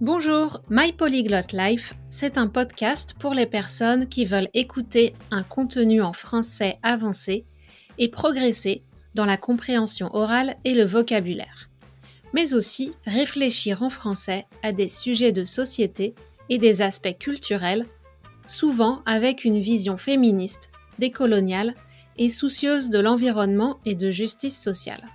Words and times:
Bonjour, 0.00 0.62
My 0.70 0.92
Polyglot 0.92 1.52
Life, 1.52 1.94
c'est 2.08 2.38
un 2.38 2.46
podcast 2.46 3.16
pour 3.18 3.34
les 3.34 3.46
personnes 3.46 4.08
qui 4.08 4.26
veulent 4.26 4.48
écouter 4.54 5.12
un 5.32 5.42
contenu 5.42 6.02
en 6.02 6.12
français 6.12 6.78
avancé 6.84 7.46
et 7.98 8.06
progresser 8.08 8.84
dans 9.16 9.24
la 9.24 9.36
compréhension 9.36 10.14
orale 10.14 10.54
et 10.64 10.74
le 10.74 10.84
vocabulaire, 10.84 11.68
mais 12.32 12.54
aussi 12.54 12.92
réfléchir 13.06 13.82
en 13.82 13.90
français 13.90 14.46
à 14.62 14.70
des 14.70 14.88
sujets 14.88 15.32
de 15.32 15.42
société 15.42 16.14
et 16.48 16.58
des 16.58 16.80
aspects 16.80 17.18
culturels, 17.18 17.84
souvent 18.46 19.02
avec 19.04 19.44
une 19.44 19.58
vision 19.58 19.96
féministe, 19.96 20.70
décoloniale 21.00 21.74
et 22.18 22.28
soucieuse 22.28 22.88
de 22.88 23.00
l'environnement 23.00 23.80
et 23.84 23.96
de 23.96 24.12
justice 24.12 24.62
sociale. 24.62 25.08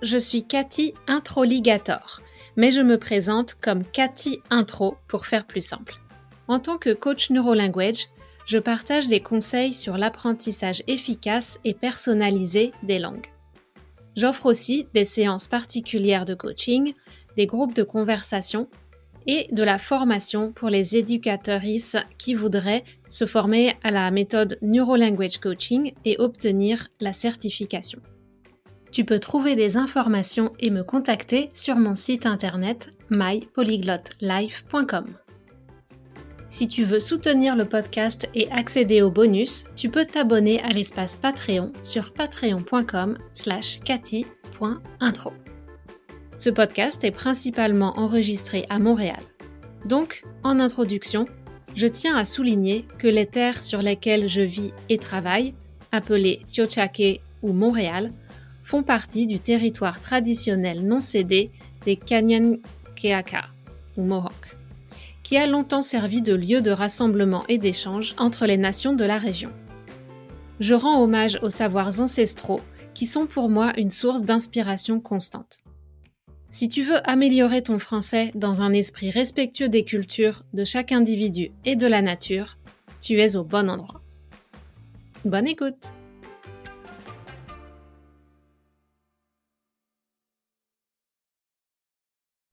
Je 0.00 0.16
suis 0.16 0.46
Cathy 0.46 0.94
Introligator 1.08 2.22
mais 2.56 2.70
je 2.70 2.80
me 2.80 2.98
présente 2.98 3.54
comme 3.54 3.84
Cathy 3.84 4.40
Intro 4.50 4.96
pour 5.08 5.26
faire 5.26 5.46
plus 5.46 5.64
simple. 5.64 5.94
En 6.48 6.58
tant 6.58 6.78
que 6.78 6.92
coach 6.92 7.30
neurolanguage, 7.30 8.08
je 8.46 8.58
partage 8.58 9.06
des 9.06 9.20
conseils 9.20 9.72
sur 9.72 9.96
l'apprentissage 9.96 10.82
efficace 10.88 11.60
et 11.64 11.74
personnalisé 11.74 12.72
des 12.82 12.98
langues. 12.98 13.28
J'offre 14.16 14.46
aussi 14.46 14.88
des 14.92 15.04
séances 15.04 15.46
particulières 15.46 16.24
de 16.24 16.34
coaching, 16.34 16.94
des 17.36 17.46
groupes 17.46 17.74
de 17.74 17.84
conversation 17.84 18.68
et 19.26 19.48
de 19.52 19.62
la 19.62 19.78
formation 19.78 20.52
pour 20.52 20.68
les 20.68 20.96
éducateurs 20.96 21.62
qui 22.18 22.34
voudraient 22.34 22.84
se 23.08 23.26
former 23.26 23.74
à 23.82 23.90
la 23.90 24.10
méthode 24.10 24.58
Neurolanguage 24.62 25.38
Coaching 25.38 25.92
et 26.04 26.16
obtenir 26.18 26.88
la 27.00 27.12
certification. 27.12 28.00
Tu 28.92 29.04
peux 29.04 29.20
trouver 29.20 29.54
des 29.54 29.76
informations 29.76 30.52
et 30.58 30.70
me 30.70 30.82
contacter 30.82 31.48
sur 31.54 31.76
mon 31.76 31.94
site 31.94 32.26
internet 32.26 32.90
mypolyglotlife.com. 33.10 35.06
Si 36.48 36.66
tu 36.66 36.82
veux 36.82 36.98
soutenir 36.98 37.54
le 37.54 37.64
podcast 37.64 38.28
et 38.34 38.50
accéder 38.50 39.02
aux 39.02 39.12
bonus, 39.12 39.66
tu 39.76 39.88
peux 39.88 40.04
t'abonner 40.04 40.60
à 40.62 40.70
l'espace 40.70 41.16
Patreon 41.16 41.72
sur 41.84 42.12
patreon.com 42.12 43.16
slash. 43.32 43.78
Ce 46.36 46.50
podcast 46.50 47.04
est 47.04 47.12
principalement 47.12 47.96
enregistré 47.96 48.66
à 48.68 48.80
Montréal. 48.80 49.22
Donc, 49.84 50.24
en 50.42 50.58
introduction, 50.58 51.26
je 51.76 51.86
tiens 51.86 52.16
à 52.16 52.24
souligner 52.24 52.84
que 52.98 53.06
les 53.06 53.26
terres 53.26 53.62
sur 53.62 53.80
lesquelles 53.80 54.28
je 54.28 54.42
vis 54.42 54.72
et 54.88 54.98
travaille, 54.98 55.54
appelées 55.92 56.42
Tiochake 56.48 57.20
ou 57.42 57.52
Montréal, 57.52 58.12
font 58.70 58.84
partie 58.84 59.26
du 59.26 59.40
territoire 59.40 60.00
traditionnel 60.00 60.86
non 60.86 61.00
cédé 61.00 61.50
des 61.84 61.96
Kanyankeaka 61.96 63.46
ou 63.96 64.02
Mohawks, 64.04 64.56
qui 65.24 65.36
a 65.36 65.48
longtemps 65.48 65.82
servi 65.82 66.22
de 66.22 66.34
lieu 66.34 66.60
de 66.62 66.70
rassemblement 66.70 67.42
et 67.48 67.58
d'échange 67.58 68.14
entre 68.16 68.46
les 68.46 68.58
nations 68.58 68.92
de 68.92 69.04
la 69.04 69.18
région. 69.18 69.50
Je 70.60 70.74
rends 70.74 71.02
hommage 71.02 71.36
aux 71.42 71.50
savoirs 71.50 72.00
ancestraux 72.00 72.60
qui 72.94 73.06
sont 73.06 73.26
pour 73.26 73.48
moi 73.48 73.72
une 73.76 73.90
source 73.90 74.22
d'inspiration 74.22 75.00
constante. 75.00 75.64
Si 76.52 76.68
tu 76.68 76.84
veux 76.84 77.00
améliorer 77.10 77.64
ton 77.64 77.80
français 77.80 78.30
dans 78.36 78.62
un 78.62 78.72
esprit 78.72 79.10
respectueux 79.10 79.68
des 79.68 79.84
cultures, 79.84 80.44
de 80.54 80.62
chaque 80.62 80.92
individu 80.92 81.50
et 81.64 81.74
de 81.74 81.88
la 81.88 82.02
nature, 82.02 82.56
tu 83.00 83.20
es 83.20 83.34
au 83.34 83.42
bon 83.42 83.68
endroit. 83.68 84.00
Bonne 85.24 85.48
écoute 85.48 85.92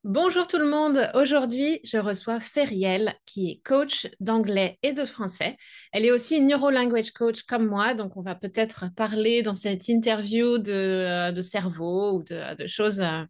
Bonjour 0.09 0.47
tout 0.47 0.57
le 0.57 0.69
monde. 0.69 1.11
Aujourd'hui, 1.15 1.81
je 1.83 1.97
reçois 1.97 2.39
Feriel, 2.39 3.13
qui 3.25 3.51
est 3.51 3.61
coach 3.65 4.07
d'anglais 4.21 4.79
et 4.81 4.93
de 4.93 5.03
français. 5.03 5.57
Elle 5.91 6.05
est 6.05 6.11
aussi 6.11 6.39
neurolanguage 6.39 7.11
coach 7.11 7.43
comme 7.43 7.67
moi, 7.67 7.93
donc 7.93 8.15
on 8.15 8.21
va 8.21 8.33
peut-être 8.33 8.85
parler 8.95 9.41
dans 9.41 9.53
cette 9.53 9.89
interview 9.89 10.59
de, 10.59 10.71
euh, 10.71 11.41
cerveau 11.41 12.19
ou 12.19 12.23
de, 12.23 12.67
choses 12.67 13.01
euh, 13.01 13.25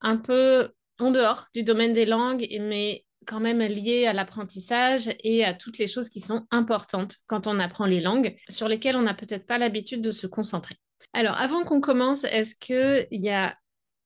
un 0.00 0.16
peu 0.16 0.70
en 0.98 1.12
dehors 1.12 1.46
du 1.54 1.62
domaine 1.62 1.92
des 1.92 2.04
langues, 2.04 2.48
mais 2.62 3.04
quand 3.24 3.38
même 3.38 3.60
liées 3.60 4.06
à 4.06 4.12
l'apprentissage 4.12 5.10
et 5.22 5.44
à 5.44 5.54
toutes 5.54 5.78
les 5.78 5.86
choses 5.86 6.08
qui 6.08 6.20
sont 6.20 6.48
importantes 6.50 7.18
quand 7.28 7.46
on 7.46 7.60
apprend 7.60 7.86
les 7.86 8.00
langues, 8.00 8.34
sur 8.48 8.66
lesquelles 8.66 8.96
on 8.96 9.02
n'a 9.02 9.14
peut-être 9.14 9.46
pas 9.46 9.58
l'habitude 9.58 10.00
de 10.00 10.10
se 10.10 10.26
concentrer. 10.26 10.74
Alors, 11.12 11.36
avant 11.36 11.62
qu'on 11.62 11.80
commence, 11.80 12.24
est-ce 12.24 12.56
qu'il 12.56 13.06
y 13.12 13.30
a 13.30 13.56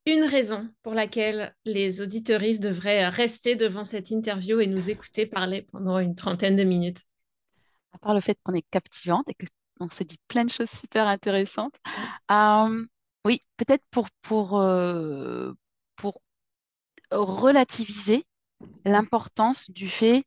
une 0.06 0.24
raison 0.24 0.68
pour 0.82 0.94
laquelle 0.94 1.54
les 1.64 2.00
auditeuristes 2.00 2.62
devraient 2.62 3.08
rester 3.08 3.54
devant 3.54 3.84
cette 3.84 4.10
interview 4.10 4.60
et 4.60 4.66
nous 4.66 4.90
écouter 4.90 5.26
parler 5.26 5.62
pendant 5.62 5.98
une 5.98 6.14
trentaine 6.14 6.56
de 6.56 6.64
minutes. 6.64 7.02
À 7.92 7.98
part 7.98 8.14
le 8.14 8.20
fait 8.20 8.38
qu'on 8.42 8.54
est 8.54 8.66
captivante 8.70 9.28
et 9.28 9.36
qu'on 9.78 9.90
se 9.90 10.02
dit 10.02 10.18
plein 10.28 10.44
de 10.44 10.50
choses 10.50 10.70
super 10.70 11.06
intéressantes. 11.06 11.76
Euh, 12.30 12.86
oui, 13.24 13.40
peut-être 13.56 13.84
pour, 13.90 14.08
pour, 14.22 14.58
euh, 14.58 15.52
pour 15.96 16.20
relativiser 17.12 18.26
l'importance 18.84 19.70
du 19.70 19.88
fait 19.88 20.24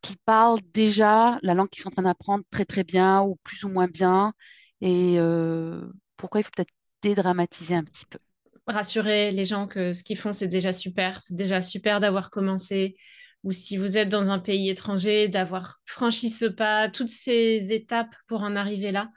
qu'ils 0.00 0.18
parlent 0.18 0.60
déjà 0.72 1.38
la 1.42 1.54
langue 1.54 1.68
qu'ils 1.68 1.82
sont 1.82 1.88
en 1.88 1.92
train 1.92 2.02
d'apprendre 2.02 2.44
très 2.50 2.64
très 2.64 2.84
bien 2.84 3.22
ou 3.22 3.36
plus 3.42 3.64
ou 3.64 3.68
moins 3.68 3.88
bien. 3.88 4.32
Et 4.80 5.16
euh, 5.18 5.86
pourquoi 6.16 6.40
il 6.40 6.44
faut 6.44 6.50
peut-être 6.56 6.72
dédramatiser 7.02 7.74
un 7.74 7.84
petit 7.84 8.06
peu 8.06 8.18
rassurer 8.66 9.30
les 9.30 9.44
gens 9.44 9.66
que 9.66 9.92
ce 9.92 10.04
qu'ils 10.04 10.18
font, 10.18 10.32
c'est 10.32 10.48
déjà 10.48 10.72
super. 10.72 11.22
C'est 11.22 11.36
déjà 11.36 11.62
super 11.62 12.00
d'avoir 12.00 12.30
commencé. 12.30 12.96
Ou 13.42 13.52
si 13.52 13.76
vous 13.76 13.96
êtes 13.96 14.08
dans 14.08 14.30
un 14.30 14.38
pays 14.38 14.68
étranger, 14.68 15.28
d'avoir 15.28 15.78
franchi 15.86 16.28
ce 16.28 16.44
pas, 16.44 16.88
toutes 16.90 17.08
ces 17.08 17.72
étapes 17.72 18.14
pour 18.26 18.42
en 18.42 18.54
arriver 18.54 18.92
là. 18.92 19.08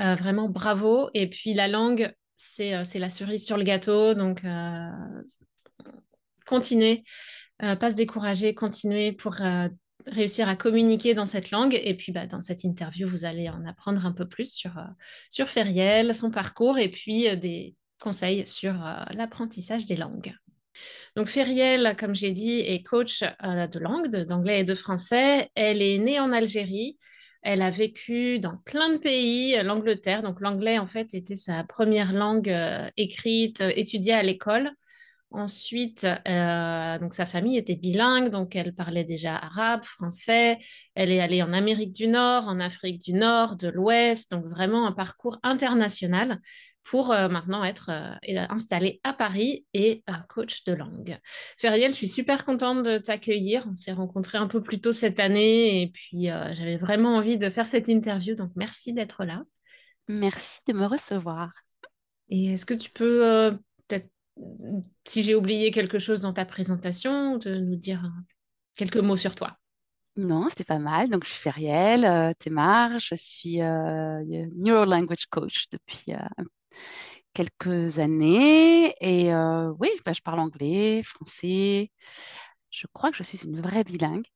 Euh, 0.00 0.14
vraiment 0.14 0.48
bravo. 0.48 1.10
Et 1.14 1.28
puis 1.28 1.54
la 1.54 1.66
langue, 1.66 2.14
c'est 2.36 2.74
euh, 2.74 2.84
la 2.94 3.08
cerise 3.08 3.44
sur 3.44 3.56
le 3.56 3.64
gâteau. 3.64 4.14
Donc, 4.14 4.44
euh, 4.44 4.90
continuez, 6.46 7.04
pas 7.58 7.90
se 7.90 7.96
décourager, 7.96 8.54
continuez 8.54 9.12
pour 9.12 9.36
réussir 10.06 10.48
à 10.48 10.54
communiquer 10.54 11.14
dans 11.14 11.26
cette 11.26 11.50
langue. 11.50 11.78
Et 11.82 11.96
puis, 11.96 12.12
bah, 12.12 12.26
dans 12.26 12.40
cette 12.40 12.62
interview, 12.62 13.08
vous 13.08 13.24
allez 13.24 13.48
en 13.48 13.66
apprendre 13.66 14.06
un 14.06 14.12
peu 14.12 14.28
plus 14.28 14.52
sur, 14.52 14.72
sur 15.28 15.48
Feriel, 15.48 16.14
son 16.14 16.30
parcours 16.30 16.78
et 16.78 16.88
puis 16.88 17.36
des, 17.36 17.74
conseils 17.98 18.46
sur 18.46 18.74
euh, 18.84 19.04
l'apprentissage 19.12 19.86
des 19.86 19.96
langues. 19.96 20.34
Donc 21.16 21.28
Feriel, 21.28 21.96
comme 21.98 22.14
j'ai 22.14 22.32
dit, 22.32 22.60
est 22.60 22.82
coach 22.82 23.22
euh, 23.22 23.66
de 23.66 23.78
langue, 23.78 24.08
d'anglais 24.08 24.60
et 24.60 24.64
de 24.64 24.74
français. 24.74 25.50
Elle 25.54 25.82
est 25.82 25.98
née 25.98 26.20
en 26.20 26.32
Algérie. 26.32 26.98
Elle 27.42 27.62
a 27.62 27.70
vécu 27.70 28.38
dans 28.40 28.56
plein 28.64 28.92
de 28.92 28.98
pays, 28.98 29.60
l'Angleterre. 29.62 30.22
Donc 30.22 30.40
l'anglais, 30.40 30.78
en 30.78 30.86
fait, 30.86 31.14
était 31.14 31.34
sa 31.34 31.64
première 31.64 32.12
langue 32.12 32.50
euh, 32.50 32.88
écrite, 32.96 33.60
étudiée 33.60 34.14
à 34.14 34.22
l'école. 34.22 34.70
Ensuite, 35.30 36.06
donc 36.06 37.12
sa 37.12 37.26
famille 37.26 37.58
était 37.58 37.76
bilingue, 37.76 38.30
donc 38.30 38.56
elle 38.56 38.74
parlait 38.74 39.04
déjà 39.04 39.36
arabe, 39.36 39.84
français. 39.84 40.56
Elle 40.94 41.10
est 41.10 41.20
allée 41.20 41.42
en 41.42 41.52
Amérique 41.52 41.92
du 41.92 42.08
Nord, 42.08 42.48
en 42.48 42.58
Afrique 42.60 43.02
du 43.02 43.12
Nord, 43.12 43.56
de 43.56 43.68
l'Ouest, 43.68 44.30
donc 44.30 44.46
vraiment 44.46 44.86
un 44.86 44.92
parcours 44.92 45.38
international 45.42 46.40
pour 46.88 47.12
euh, 47.12 47.28
maintenant 47.28 47.64
être 47.64 47.90
euh, 47.90 48.46
installée 48.48 48.98
à 49.04 49.12
Paris 49.12 49.66
et 49.74 50.02
coach 50.30 50.64
de 50.64 50.72
langue. 50.72 51.18
Feriel, 51.58 51.92
je 51.92 51.96
suis 51.96 52.08
super 52.08 52.46
contente 52.46 52.82
de 52.82 52.96
t'accueillir. 52.96 53.66
On 53.70 53.74
s'est 53.74 53.92
rencontrés 53.92 54.38
un 54.38 54.46
peu 54.46 54.62
plus 54.62 54.80
tôt 54.80 54.92
cette 54.92 55.20
année 55.20 55.82
et 55.82 55.88
puis 55.88 56.30
euh, 56.30 56.50
j'avais 56.54 56.78
vraiment 56.78 57.16
envie 57.16 57.36
de 57.36 57.50
faire 57.50 57.66
cette 57.66 57.88
interview, 57.88 58.34
donc 58.34 58.52
merci 58.56 58.94
d'être 58.94 59.24
là. 59.24 59.42
Merci 60.08 60.60
de 60.66 60.72
me 60.72 60.86
recevoir. 60.86 61.52
Et 62.30 62.54
est-ce 62.54 62.64
que 62.64 62.72
tu 62.72 62.88
peux 62.88 63.58
peut-être, 63.86 64.08
si 65.04 65.22
j'ai 65.22 65.34
oublié 65.34 65.70
quelque 65.70 65.98
chose 65.98 66.22
dans 66.22 66.32
ta 66.32 66.46
présentation, 66.46 67.36
de 67.36 67.54
nous 67.54 67.76
dire 67.76 68.10
quelques 68.74 68.96
mots 68.96 69.18
sur 69.18 69.34
toi? 69.34 69.58
Non, 70.16 70.48
c'était 70.48 70.64
pas 70.64 70.80
mal. 70.80 71.08
Donc, 71.10 71.24
je 71.24 71.30
suis 71.30 71.38
Feriel 71.38 72.04
euh, 72.04 72.32
Thémar. 72.38 72.98
Je 72.98 73.14
suis 73.14 73.62
euh, 73.62 74.20
Neurolanguage 74.56 75.26
Coach 75.26 75.66
depuis 75.70 76.12
un 76.12 76.28
quelques 77.32 77.98
années. 77.98 78.94
Et 79.00 79.32
euh, 79.32 79.72
oui, 79.78 79.90
bah, 80.04 80.12
je 80.12 80.22
parle 80.22 80.40
anglais, 80.40 81.02
français. 81.02 81.90
Je 82.70 82.86
crois 82.92 83.10
que 83.10 83.16
je 83.16 83.22
suis 83.22 83.44
une 83.44 83.60
vraie 83.60 83.84
bilingue. 83.84 84.26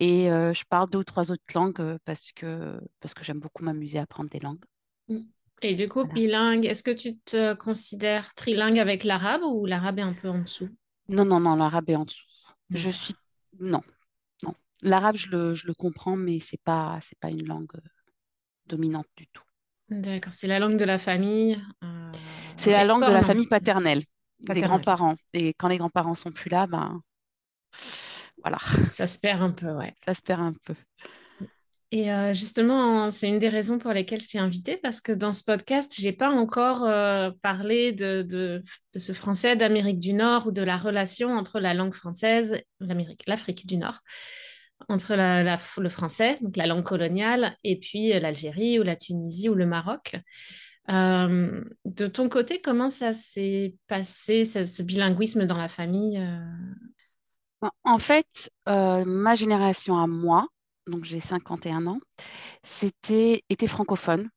Et 0.00 0.30
euh, 0.30 0.52
je 0.52 0.64
parle 0.64 0.90
deux 0.90 0.98
ou 0.98 1.04
trois 1.04 1.30
autres 1.30 1.44
langues 1.54 1.80
euh, 1.80 1.98
parce 2.04 2.32
que, 2.32 2.80
parce 3.00 3.14
que 3.14 3.24
j'aime 3.24 3.38
beaucoup 3.38 3.62
m'amuser 3.64 3.98
à 3.98 4.02
apprendre 4.02 4.30
des 4.30 4.40
langues. 4.40 4.64
Mm. 5.08 5.20
Et 5.64 5.76
du 5.76 5.88
coup, 5.88 6.04
bilingue, 6.04 6.66
est-ce 6.66 6.82
que 6.82 6.90
tu 6.90 7.18
te 7.18 7.54
considères 7.54 8.34
trilingue 8.34 8.80
avec 8.80 9.04
l'arabe 9.04 9.42
ou 9.42 9.64
l'arabe 9.64 10.00
est 10.00 10.02
un 10.02 10.12
peu 10.12 10.28
en 10.28 10.40
dessous? 10.40 10.68
Non, 11.08 11.24
non, 11.24 11.38
non, 11.38 11.54
l'arabe 11.54 11.88
est 11.88 11.94
en 11.94 12.04
dessous. 12.04 12.26
Je 12.70 12.90
suis... 12.90 13.14
Non, 13.60 13.80
non. 14.42 14.54
L'arabe, 14.82 15.14
je 15.14 15.30
le, 15.30 15.54
je 15.54 15.68
le, 15.68 15.74
comprends, 15.74 16.16
mais 16.16 16.40
ce 16.40 16.56
n'est 16.56 16.60
pas, 16.64 16.98
pas 17.20 17.28
une 17.28 17.46
langue 17.46 17.80
dominante 18.66 19.06
du 19.16 19.28
tout. 19.28 19.44
D'accord, 19.92 20.32
c'est 20.32 20.46
la 20.46 20.58
langue 20.58 20.78
de 20.78 20.84
la 20.84 20.98
famille. 20.98 21.60
Euh, 21.84 22.10
c'est 22.56 22.72
la 22.72 22.84
langue 22.84 23.04
de 23.04 23.12
la 23.12 23.22
famille 23.22 23.46
paternelle, 23.46 24.02
des 24.40 24.60
grands-parents. 24.60 25.16
Et 25.34 25.52
quand 25.54 25.68
les 25.68 25.76
grands-parents 25.76 26.14
sont 26.14 26.32
plus 26.32 26.48
là, 26.48 26.66
ben, 26.66 27.02
Voilà, 28.38 28.58
Ça 28.88 29.06
se 29.06 29.18
perd 29.18 29.42
un 29.42 29.52
peu, 29.52 29.70
ouais. 29.72 29.94
ça 30.06 30.14
se 30.14 30.22
perd 30.22 30.40
un 30.40 30.54
peu. 30.64 30.74
Et 31.90 32.10
euh, 32.10 32.32
justement, 32.32 33.10
c'est 33.10 33.28
une 33.28 33.38
des 33.38 33.50
raisons 33.50 33.78
pour 33.78 33.92
lesquelles 33.92 34.22
je 34.22 34.28
t'ai 34.28 34.38
invitée, 34.38 34.78
parce 34.78 35.02
que 35.02 35.12
dans 35.12 35.34
ce 35.34 35.44
podcast, 35.44 35.92
j'ai 35.98 36.12
pas 36.12 36.30
encore 36.30 36.84
euh, 36.84 37.30
parlé 37.42 37.92
de, 37.92 38.22
de, 38.22 38.62
de 38.94 38.98
ce 38.98 39.12
français 39.12 39.56
d'Amérique 39.56 39.98
du 39.98 40.14
Nord 40.14 40.46
ou 40.46 40.52
de 40.52 40.62
la 40.62 40.78
relation 40.78 41.28
entre 41.28 41.60
la 41.60 41.74
langue 41.74 41.92
française, 41.92 42.62
l'Amérique, 42.80 43.24
l'Afrique 43.26 43.66
du 43.66 43.76
Nord, 43.76 44.00
entre 44.88 45.14
le 45.80 45.88
français, 45.88 46.38
donc 46.40 46.56
la 46.56 46.66
langue 46.66 46.84
coloniale, 46.84 47.56
et 47.64 47.78
puis 47.78 48.12
euh, 48.12 48.20
l'Algérie 48.20 48.78
ou 48.78 48.82
la 48.82 48.96
Tunisie 48.96 49.48
ou 49.48 49.54
le 49.54 49.66
Maroc. 49.66 50.16
Euh, 50.90 51.62
de 51.84 52.06
ton 52.06 52.28
côté, 52.28 52.60
comment 52.60 52.88
ça 52.88 53.12
s'est 53.12 53.76
passé, 53.86 54.44
ce, 54.44 54.82
bilinguisme 54.82 55.46
dans 55.46 55.56
la 55.56 55.68
famille? 55.68 56.18
euh? 56.18 57.68
En 57.84 57.98
fait, 57.98 58.50
ma 58.66 59.34
génération 59.36 59.96
à 59.96 60.08
moi, 60.08 60.48
donc 60.88 61.04
j'ai 61.04 61.20
51 61.20 61.86
ans, 61.86 62.00
c'était 62.64 63.44
était 63.48 63.68
francophone. 63.68 64.28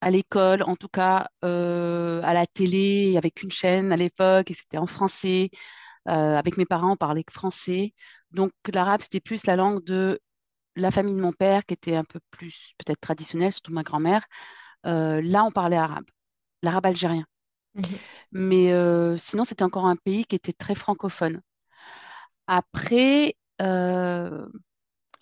À 0.00 0.10
l'école, 0.10 0.62
en 0.62 0.74
tout 0.74 0.88
cas, 0.88 1.28
à 1.42 2.34
la 2.34 2.46
télé, 2.46 3.14
avait 3.18 3.30
qu'une 3.30 3.50
chaîne 3.50 3.92
à 3.92 3.96
l'époque 3.96 4.50
et 4.50 4.54
c'était 4.54 4.78
en 4.78 4.86
français. 4.86 5.50
Avec 6.06 6.56
mes 6.56 6.64
parents, 6.64 6.92
on 6.92 6.96
parlait 6.96 7.24
français. 7.30 7.92
Donc 8.34 8.52
l'arabe, 8.72 9.02
c'était 9.02 9.20
plus 9.20 9.46
la 9.46 9.56
langue 9.56 9.84
de 9.84 10.20
la 10.76 10.90
famille 10.90 11.14
de 11.16 11.20
mon 11.22 11.32
père, 11.32 11.64
qui 11.66 11.74
était 11.74 11.96
un 11.96 12.04
peu 12.04 12.20
plus 12.30 12.74
peut-être 12.78 13.00
traditionnelle, 13.00 13.52
surtout 13.52 13.72
ma 13.72 13.82
grand-mère. 13.84 14.24
Euh, 14.86 15.22
là, 15.22 15.44
on 15.44 15.50
parlait 15.52 15.76
arabe, 15.78 16.06
l'arabe 16.62 16.86
algérien. 16.86 17.26
Mhm. 17.74 17.98
Mais 18.32 18.72
euh, 18.72 19.16
sinon, 19.16 19.44
c'était 19.44 19.62
encore 19.62 19.86
un 19.86 19.96
pays 19.96 20.24
qui 20.24 20.36
était 20.36 20.52
très 20.52 20.74
francophone. 20.74 21.40
Après, 22.46 23.36
euh, 23.60 24.46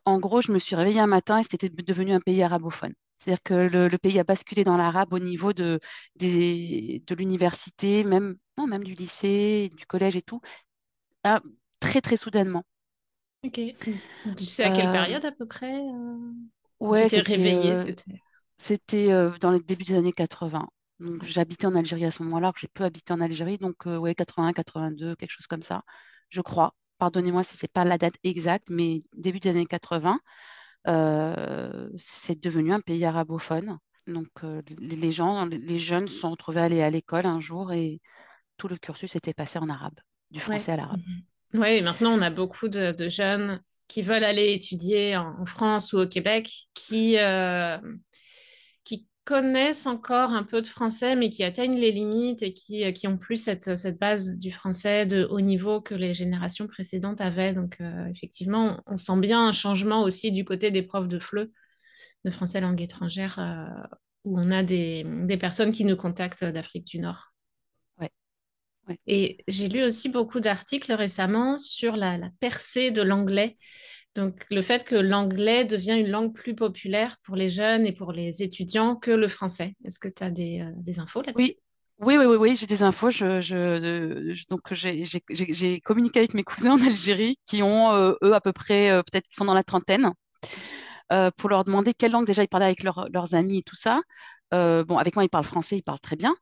en 0.07 0.19
gros, 0.21 0.43
je 0.43 0.53
me 0.53 0.59
suis 0.59 0.77
réveillée 0.77 1.01
un 1.01 1.07
matin 1.07 1.39
et 1.41 1.45
c'était 1.51 1.71
devenu 1.71 2.13
un 2.13 2.21
pays 2.21 2.43
arabophone. 2.43 2.95
C'est-à-dire 3.21 3.43
que 3.45 3.55
le, 3.55 3.89
le 3.89 3.99
pays 3.99 4.19
a 4.21 4.25
basculé 4.25 4.65
dans 4.65 4.77
l'arabe 4.79 5.13
au 5.13 5.19
niveau 5.21 5.53
de, 5.53 5.81
des- 6.17 7.03
de 7.07 7.15
l'université, 7.15 8.05
même, 8.05 8.37
non, 8.59 8.67
même 8.67 8.85
du 8.85 8.95
lycée, 8.95 9.71
du 9.77 9.87
collège 9.87 10.17
et 10.17 10.23
tout, 10.23 10.41
ah, 11.25 11.41
très, 11.81 12.01
très 12.03 12.17
soudainement. 12.19 12.65
Ok. 13.45 13.61
Tu 14.37 14.45
sais 14.47 14.65
à 14.65 14.71
quelle 14.71 14.91
Euh, 14.91 14.91
période 14.91 15.25
à 15.25 15.33
peu 15.33 15.47
près, 15.47 15.75
euh, 15.79 16.33
ouais, 16.81 17.09
t'es 17.09 17.21
c'était 17.21 17.23
réveillée, 17.23 17.75
euh, 17.77 17.87
c'était... 18.59 19.11
dans 19.41 19.51
les 19.53 19.61
débuts 19.61 19.85
des 19.85 19.95
années 19.95 20.13
80. 20.13 20.69
Donc, 21.01 21.25
j'habitais 21.25 21.67
en 21.67 21.75
Algérie 21.75 22.05
à 22.05 22.11
ce 22.11 22.23
moment-là, 22.25 22.53
que 22.53 22.61
j'ai 22.61 22.69
peu 22.69 22.85
habité 22.85 23.13
en 23.13 23.21
Algérie, 23.21 23.59
donc 23.59 23.87
ouais, 23.87 24.15
81, 24.15 24.53
82, 24.53 25.17
quelque 25.17 25.31
chose 25.31 25.47
comme 25.47 25.63
ça, 25.63 25.83
je 26.29 26.41
crois. 26.43 26.75
Pardonnez-moi 26.99 27.43
si 27.43 27.57
c'est 27.57 27.73
pas 27.73 27.85
la 27.85 27.97
date 27.99 28.15
exacte, 28.25 28.69
mais 28.71 29.01
début 29.17 29.41
des 29.41 29.51
années 29.51 29.67
80. 29.67 30.21
euh, 30.89 31.91
c'est 31.97 32.39
devenu 32.41 32.73
un 32.73 32.81
pays 32.81 33.05
arabophone. 33.05 33.79
Donc, 34.07 34.29
euh, 34.45 34.63
les 34.81 35.13
gens, 35.13 35.47
les 35.47 35.79
jeunes 35.79 36.09
sont 36.09 36.31
retrouvés 36.33 36.61
à 36.61 36.65
aller 36.65 36.83
à 36.83 36.91
l'école 36.91 37.27
un 37.27 37.41
jour 37.41 37.73
et 37.73 38.01
tout 38.59 38.69
le 38.69 38.77
cursus 38.79 39.17
était 39.17 39.35
passé 39.35 39.59
en 39.61 39.69
arabe, 39.71 39.99
du 40.33 40.41
Ouais. 40.47 40.61
français 40.61 40.73
à 40.73 40.77
l'arabe. 40.79 41.01
Mhm. 41.07 41.25
Et 41.55 41.83
maintenant 41.83 42.13
on 42.13 42.23
a 42.23 42.31
beaucoup 42.31 42.69
de, 42.69 42.95
jeunes 43.09 43.61
qui 43.89 44.03
veulent 44.03 44.25
aller 44.25 44.53
étudier 44.53 45.17
en, 45.17 45.45
France 45.47 45.93
ou 45.93 45.99
au 45.99 46.07
Québec, 46.07 46.51
qui, 46.75 47.19
euh, 47.19 47.79
qui 48.85 49.09
connaissent 49.25 49.87
encore 49.87 50.31
un 50.31 50.45
peu 50.45 50.63
de 50.63 50.67
français, 50.67 51.17
mais 51.17 51.29
qui 51.29 51.43
atteignent 51.43 51.77
les 51.77 51.91
limites 51.91 52.43
et 52.43 52.53
qui, 52.53 52.85
euh, 52.85 52.93
qui 52.93 53.09
ont 53.09 53.19
plus 53.19 53.37
cette, 53.37 53.99
base 53.99 54.31
du 54.37 54.53
français 54.53 55.07
de 55.07 55.25
haut 55.25 55.41
niveau 55.41 55.81
que 55.81 55.95
les 55.95 56.15
générations 56.15 56.69
précédentes 56.69 57.21
avaient. 57.21 57.53
Donc 57.53 57.79
euh, 57.81 58.07
effectivement, 58.07 58.81
on 58.87 58.97
sent 58.97 59.19
bien 59.19 59.49
un 59.49 59.53
changement 59.53 60.03
aussi 60.03 60.31
du 60.31 60.45
côté 60.45 60.71
des 60.71 60.83
profs 60.83 61.09
de 61.09 61.19
FLE, 61.19 61.51
de 62.25 62.31
français 62.31 62.61
langue 62.61 62.81
étrangère, 62.81 63.41
où 64.25 64.39
on 64.39 64.51
a 64.51 64.63
des 64.63 65.37
personnes 65.41 65.73
qui 65.73 65.85
nous 65.85 65.97
contactent 65.97 66.45
d'Afrique 66.45 66.87
du 66.87 67.01
Nord. 67.01 67.33
Ouais. 68.89 68.99
Et 69.07 69.39
j'ai 69.49 69.69
lu 69.69 69.83
aussi 69.85 70.09
beaucoup 70.09 70.41
d'articles 70.41 70.93
récemment 70.93 71.59
sur 71.59 71.97
la, 71.97 72.19
la 72.19 72.31
percée 72.41 72.91
de 72.91 73.03
l'anglais. 73.03 73.57
Donc, 74.17 74.45
le 74.51 74.63
fait 74.63 74.85
que 74.85 74.97
l'anglais 74.97 75.65
devient 75.65 75.99
une 76.01 76.09
langue 76.11 76.35
plus 76.35 76.55
populaire 76.55 77.19
pour 77.25 77.37
les 77.37 77.49
jeunes 77.49 77.87
et 77.87 77.93
pour 77.93 78.13
les 78.13 78.43
étudiants 78.43 78.97
que 78.97 79.11
le 79.13 79.29
français. 79.29 79.75
Est-ce 79.85 80.01
que 80.01 80.09
tu 80.09 80.25
as 80.25 80.31
des, 80.31 80.61
euh, 80.63 80.73
des 80.77 81.01
infos 81.01 81.23
là-dessus? 81.23 81.53
Oui, 81.53 81.59
oui, 81.99 82.17
oui, 82.19 82.25
oui, 82.27 82.37
oui, 82.37 82.57
j'ai 82.57 82.67
des 82.67 82.83
infos. 82.83 83.11
Je, 83.11 83.41
je, 83.41 83.57
euh, 83.57 84.35
je- 84.35 84.45
donc, 84.49 84.61
j'ai 84.73 85.81
communiqué 85.81 86.19
avec 86.21 86.35
mes 86.35 86.43
cousins 86.45 86.73
en 86.73 86.83
Algérie 86.87 87.39
qui 87.47 87.63
ont, 87.63 87.93
euh, 87.93 88.15
eux, 88.23 88.35
à 88.35 88.41
peu 88.41 88.53
près, 88.53 88.91
euh, 88.91 89.03
peut-être 89.03 89.25
qu'ils 89.27 89.37
sont 89.37 89.45
dans 89.45 89.55
la 89.55 89.65
trentaine, 89.65 90.13
euh, 91.13 91.31
pour 91.37 91.49
leur 91.51 91.65
demander 91.65 91.95
quelle 91.95 92.13
langue 92.13 92.27
déjà 92.27 92.43
ils 92.43 92.49
parlaient 92.49 92.67
avec 92.67 92.83
leurs 92.83 93.09
leurs 93.13 93.35
amis 93.35 93.59
et 93.59 93.63
tout 93.63 93.77
ça. 93.77 94.01
Bon, 94.53 94.99
avec 94.99 95.15
moi, 95.17 95.25
ils 95.25 95.29
parlent 95.29 95.45
français, 95.45 95.79
ils 95.79 95.83
parlent 95.83 96.01
très 96.01 96.17
bien. 96.17 96.35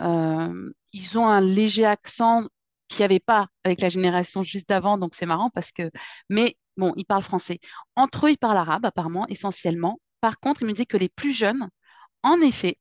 Euh, 0.00 0.70
ils 0.92 1.18
ont 1.18 1.26
un 1.28 1.40
léger 1.40 1.84
accent 1.84 2.44
qu'il 2.88 3.00
n'y 3.00 3.04
avait 3.04 3.20
pas 3.20 3.48
avec 3.64 3.80
la 3.80 3.88
génération 3.88 4.42
juste 4.42 4.68
d'avant, 4.68 4.98
donc 4.98 5.14
c'est 5.14 5.26
marrant 5.26 5.50
parce 5.50 5.72
que. 5.72 5.90
Mais 6.28 6.56
bon, 6.76 6.92
ils 6.96 7.04
parlent 7.04 7.22
français. 7.22 7.58
Entre 7.96 8.26
eux, 8.26 8.30
ils 8.32 8.38
parlent 8.38 8.58
arabe, 8.58 8.84
apparemment, 8.84 9.26
essentiellement. 9.28 10.00
Par 10.20 10.40
contre, 10.40 10.62
ils 10.62 10.66
me 10.66 10.72
disaient 10.72 10.86
que 10.86 10.96
les 10.96 11.08
plus 11.08 11.32
jeunes, 11.32 11.68
en 12.22 12.40
effet, 12.40 12.78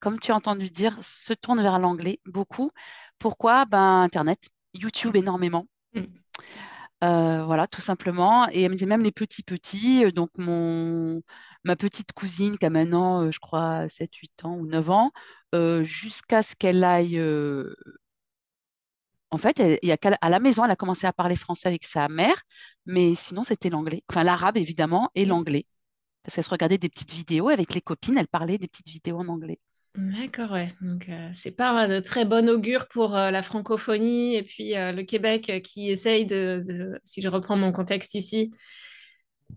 comme 0.00 0.20
tu 0.20 0.32
as 0.32 0.36
entendu 0.36 0.70
dire, 0.70 0.98
se 1.02 1.32
tournent 1.34 1.62
vers 1.62 1.78
l'anglais 1.78 2.20
beaucoup. 2.26 2.70
Pourquoi? 3.18 3.64
Ben, 3.66 4.02
Internet, 4.02 4.48
YouTube 4.74 5.16
énormément. 5.16 5.66
Mm. 5.94 6.04
Euh, 7.04 7.44
voilà, 7.44 7.66
tout 7.66 7.80
simplement. 7.80 8.48
Et 8.50 8.62
elle 8.62 8.70
me 8.70 8.76
disait 8.76 8.86
même 8.86 9.02
les 9.02 9.12
petits 9.12 9.42
petits, 9.42 10.04
euh, 10.04 10.10
donc 10.10 10.30
mon, 10.36 11.22
ma 11.64 11.76
petite 11.76 12.12
cousine 12.12 12.58
qui 12.58 12.66
a 12.66 12.70
maintenant, 12.70 13.30
je 13.30 13.38
crois, 13.38 13.88
7 13.88 14.14
8 14.14 14.44
ans 14.44 14.56
ou 14.56 14.66
9 14.66 14.90
ans, 14.90 15.12
euh, 15.54 15.84
jusqu'à 15.84 16.42
ce 16.42 16.54
qu'elle 16.56 16.84
aille... 16.84 17.18
euh, 17.18 17.74
En 19.30 19.38
fait, 19.38 19.58
elle- 19.60 19.78
y 19.82 19.90
a 19.92 19.96
à 20.20 20.28
la 20.30 20.38
maison, 20.40 20.64
elle 20.64 20.70
a 20.70 20.76
commencé 20.76 21.06
à 21.06 21.12
parler 21.14 21.36
français 21.36 21.68
avec 21.68 21.84
sa 21.86 22.08
mère, 22.08 22.42
mais 22.86 23.14
sinon, 23.14 23.42
c'était 23.44 23.70
l'anglais. 23.70 24.02
Enfin, 24.10 24.22
l'arabe, 24.24 24.56
évidemment, 24.58 25.10
et 25.14 25.24
Mm. 25.24 25.26
l'anglais. 25.26 25.66
Parce 26.22 26.34
qu'elle 26.36 26.44
se 26.44 26.50
regardait 26.50 26.78
des 26.78 26.88
petites 26.90 27.12
vidéos 27.14 27.48
avec 27.50 27.74
les 27.74 27.82
copines, 27.82 28.18
elle 28.18 28.28
parlait 28.28 28.58
des 28.58 28.68
petites 28.68 28.88
vidéos 28.88 29.18
en 29.18 29.28
anglais. 29.28 29.60
D'accord, 29.96 30.52
ouais. 30.52 30.68
Donc, 30.80 31.08
euh, 31.08 31.28
c'est 31.32 31.50
pas 31.50 31.88
de 31.88 31.98
très 31.98 32.24
bon 32.24 32.48
augure 32.48 32.86
pour 32.88 33.16
euh, 33.16 33.30
la 33.32 33.42
francophonie 33.42 34.36
et 34.36 34.44
puis 34.44 34.76
euh, 34.76 34.92
le 34.92 35.02
Québec 35.02 35.60
qui 35.64 35.90
essaye 35.90 36.24
de, 36.24 36.60
de- 36.68 37.00
si 37.02 37.20
je 37.20 37.28
reprends 37.28 37.56
mon 37.56 37.72
contexte 37.72 38.14
ici, 38.14 38.52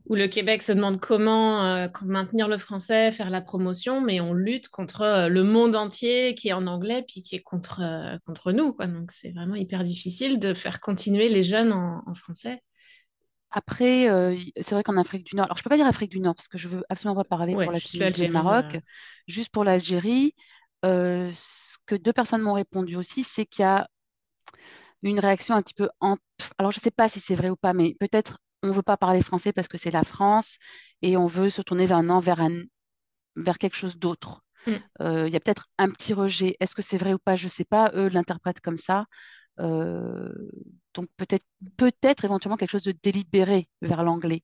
où 0.07 0.15
le 0.15 0.27
Québec 0.27 0.61
se 0.61 0.71
demande 0.71 0.99
comment 0.99 1.65
euh, 1.65 1.87
maintenir 2.03 2.47
le 2.47 2.57
français, 2.57 3.11
faire 3.11 3.29
la 3.29 3.41
promotion, 3.41 4.01
mais 4.01 4.19
on 4.19 4.33
lutte 4.33 4.69
contre 4.69 5.01
euh, 5.01 5.27
le 5.29 5.43
monde 5.43 5.75
entier 5.75 6.35
qui 6.35 6.49
est 6.49 6.53
en 6.53 6.67
anglais 6.67 7.03
puis 7.07 7.21
qui 7.21 7.35
est 7.35 7.41
contre, 7.41 7.81
euh, 7.81 8.17
contre 8.25 8.51
nous, 8.51 8.73
quoi. 8.73 8.87
Donc, 8.87 9.11
c'est 9.11 9.31
vraiment 9.31 9.55
hyper 9.55 9.83
difficile 9.83 10.39
de 10.39 10.53
faire 10.53 10.79
continuer 10.79 11.29
les 11.29 11.43
jeunes 11.43 11.71
en, 11.71 12.03
en 12.05 12.13
français. 12.13 12.61
Après, 13.53 14.07
c'est 14.61 14.75
vrai 14.75 14.81
qu'en 14.81 14.95
Afrique 14.95 15.25
du 15.25 15.35
Nord, 15.35 15.43
alors 15.47 15.57
je 15.57 15.63
peux 15.63 15.69
pas 15.69 15.75
dire 15.75 15.85
Afrique 15.85 16.11
du 16.11 16.21
Nord 16.21 16.35
parce 16.35 16.47
que 16.47 16.57
je 16.57 16.69
veux 16.69 16.83
absolument 16.87 17.21
pas 17.21 17.25
parler 17.25 17.51
pour 17.51 17.69
la 17.69 17.81
Tunisie 17.81 18.23
et 18.23 18.27
le 18.27 18.31
Maroc, 18.31 18.79
juste 19.27 19.49
pour 19.49 19.65
l'Algérie. 19.65 20.35
ce 20.83 21.77
que 21.85 21.95
deux 21.95 22.13
personnes 22.13 22.43
m'ont 22.43 22.53
répondu 22.53 22.95
aussi, 22.95 23.23
c'est 23.23 23.45
qu'il 23.45 23.63
y 23.63 23.65
a 23.65 23.89
une 25.03 25.19
réaction 25.19 25.55
un 25.55 25.61
petit 25.61 25.73
peu 25.73 25.89
en... 25.99 26.15
Alors 26.57 26.71
je 26.71 26.79
sais 26.79 26.91
pas 26.91 27.09
si 27.09 27.19
c'est 27.19 27.35
vrai 27.35 27.49
ou 27.49 27.57
pas, 27.57 27.73
mais 27.73 27.93
peut-être 27.99 28.37
on 28.63 28.71
veut 28.71 28.81
pas 28.83 28.97
parler 28.97 29.21
français 29.21 29.53
parce 29.53 29.67
que 29.67 29.77
c'est 29.77 29.91
la 29.91 30.03
France 30.03 30.57
et 31.01 31.17
on 31.17 31.27
veut 31.27 31.49
se 31.49 31.61
tourner 31.61 31.85
vers 31.85 31.97
un, 31.97 32.19
vers 32.19 32.41
un, 32.41 32.63
vers 33.35 33.57
quelque 33.57 33.75
chose 33.75 33.97
d'autre. 33.97 34.43
mm. 34.67 34.91
Euh, 35.01 35.27
Il 35.27 35.33
y 35.33 35.37
a 35.37 35.39
peut-être 35.39 35.67
un 35.77 35.89
petit 35.91 36.13
rejet. 36.13 36.55
Est-ce 36.59 36.75
que 36.75 36.81
c'est 36.81 36.97
vrai 36.97 37.13
ou 37.13 37.19
pas? 37.19 37.35
Je 37.35 37.47
sais 37.47 37.65
pas. 37.65 37.91
Eux 37.95 38.09
l'interprètent 38.09 38.61
comme 38.61 38.77
ça. 38.77 39.05
Euh, 39.59 40.31
donc 40.93 41.09
peut-être, 41.17 41.45
peut-être 41.77 42.25
éventuellement 42.25 42.57
quelque 42.57 42.71
chose 42.71 42.83
de 42.83 42.95
délibéré 43.03 43.69
vers 43.81 44.03
l'anglais. 44.03 44.43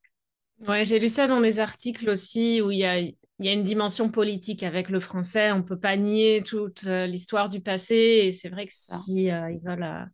Ouais, 0.68 0.86
j'ai 0.86 1.00
lu 1.00 1.10
ça 1.10 1.28
dans 1.28 1.42
des 1.42 1.60
articles 1.60 2.10
aussi 2.10 2.62
où 2.62 2.72
il 2.72 2.80
y 2.80 2.86
a, 2.86 3.00
y 3.00 3.48
a 3.48 3.54
une 3.54 3.64
dimension 3.64 4.10
politique 4.10 4.64
avec 4.64 4.90
le 4.90 5.00
français. 5.00 5.52
On 5.52 5.62
peut 5.64 5.80
pas 5.80 5.98
nier 5.98 6.42
toute 6.44 6.86
euh, 6.86 7.06
l'histoire 7.06 7.50
du 7.50 7.62
passé. 7.62 7.96
Et 7.96 8.32
c'est 8.32 8.50
vrai 8.50 8.66
que 8.66 8.74
ça. 8.74 8.98
si 9.06 9.32
euh, 9.32 9.52
ils 9.52 9.62
veulent 9.62 10.10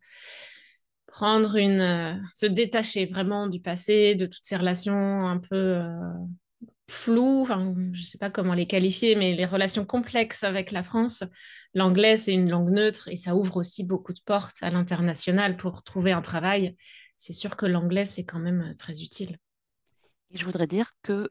prendre 1.13 1.58
une, 1.58 1.79
euh, 1.79 2.15
se 2.34 2.48
détacher 2.48 3.05
vraiment 3.05 3.46
du 3.48 3.60
passé, 3.60 4.15
de 4.15 4.25
toutes 4.25 4.43
ces 4.43 4.55
relations 4.55 5.27
un 5.27 5.38
peu 5.38 5.55
euh, 5.55 6.12
floues, 6.89 7.43
enfin, 7.43 7.75
je 7.91 8.01
sais 8.01 8.17
pas 8.17 8.32
comment 8.32 8.55
les 8.55 8.65
qualifier, 8.65 9.15
mais 9.15 9.34
les 9.34 9.46
relations 9.46 9.86
complexes 9.86 10.43
avec 10.43 10.72
la 10.72 10.82
France, 10.82 11.24
l'anglais 11.75 12.17
c'est 12.17 12.34
une 12.34 12.50
langue 12.50 12.72
neutre 12.72 13.10
et 13.10 13.15
ça 13.15 13.36
ouvre 13.36 13.58
aussi 13.58 13.84
beaucoup 13.84 14.12
de 14.12 14.22
portes 14.25 14.55
à 14.63 14.72
l'international 14.72 15.55
pour 15.55 15.84
trouver 15.84 16.13
un 16.13 16.24
travail. 16.24 16.75
C'est 17.15 17.34
sûr 17.34 17.58
que 17.58 17.67
l'anglais 17.67 18.05
c'est 18.05 18.25
quand 18.25 18.39
même 18.39 18.72
euh, 18.72 18.74
très 18.74 19.03
utile. 19.03 19.38
Et 20.32 20.38
je 20.39 20.46
voudrais 20.46 20.65
dire 20.65 20.93
que 21.03 21.29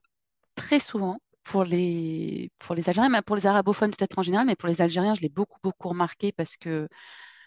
très 0.55 0.79
souvent, 0.79 1.19
pour 1.43 1.65
les, 1.65 2.53
pour 2.61 2.77
les 2.77 2.89
Algériens, 2.89 3.11
mais 3.11 3.23
pour 3.23 3.35
les 3.35 3.49
arabophones 3.49 3.91
peut-être 3.91 4.17
en 4.17 4.23
général, 4.23 4.47
mais 4.47 4.55
pour 4.55 4.69
les 4.69 4.81
Algériens, 4.81 5.15
je 5.15 5.23
l'ai 5.23 5.29
beaucoup, 5.29 5.59
beaucoup 5.61 5.89
remarqué 5.89 6.31
parce 6.31 6.57
que 6.57 6.89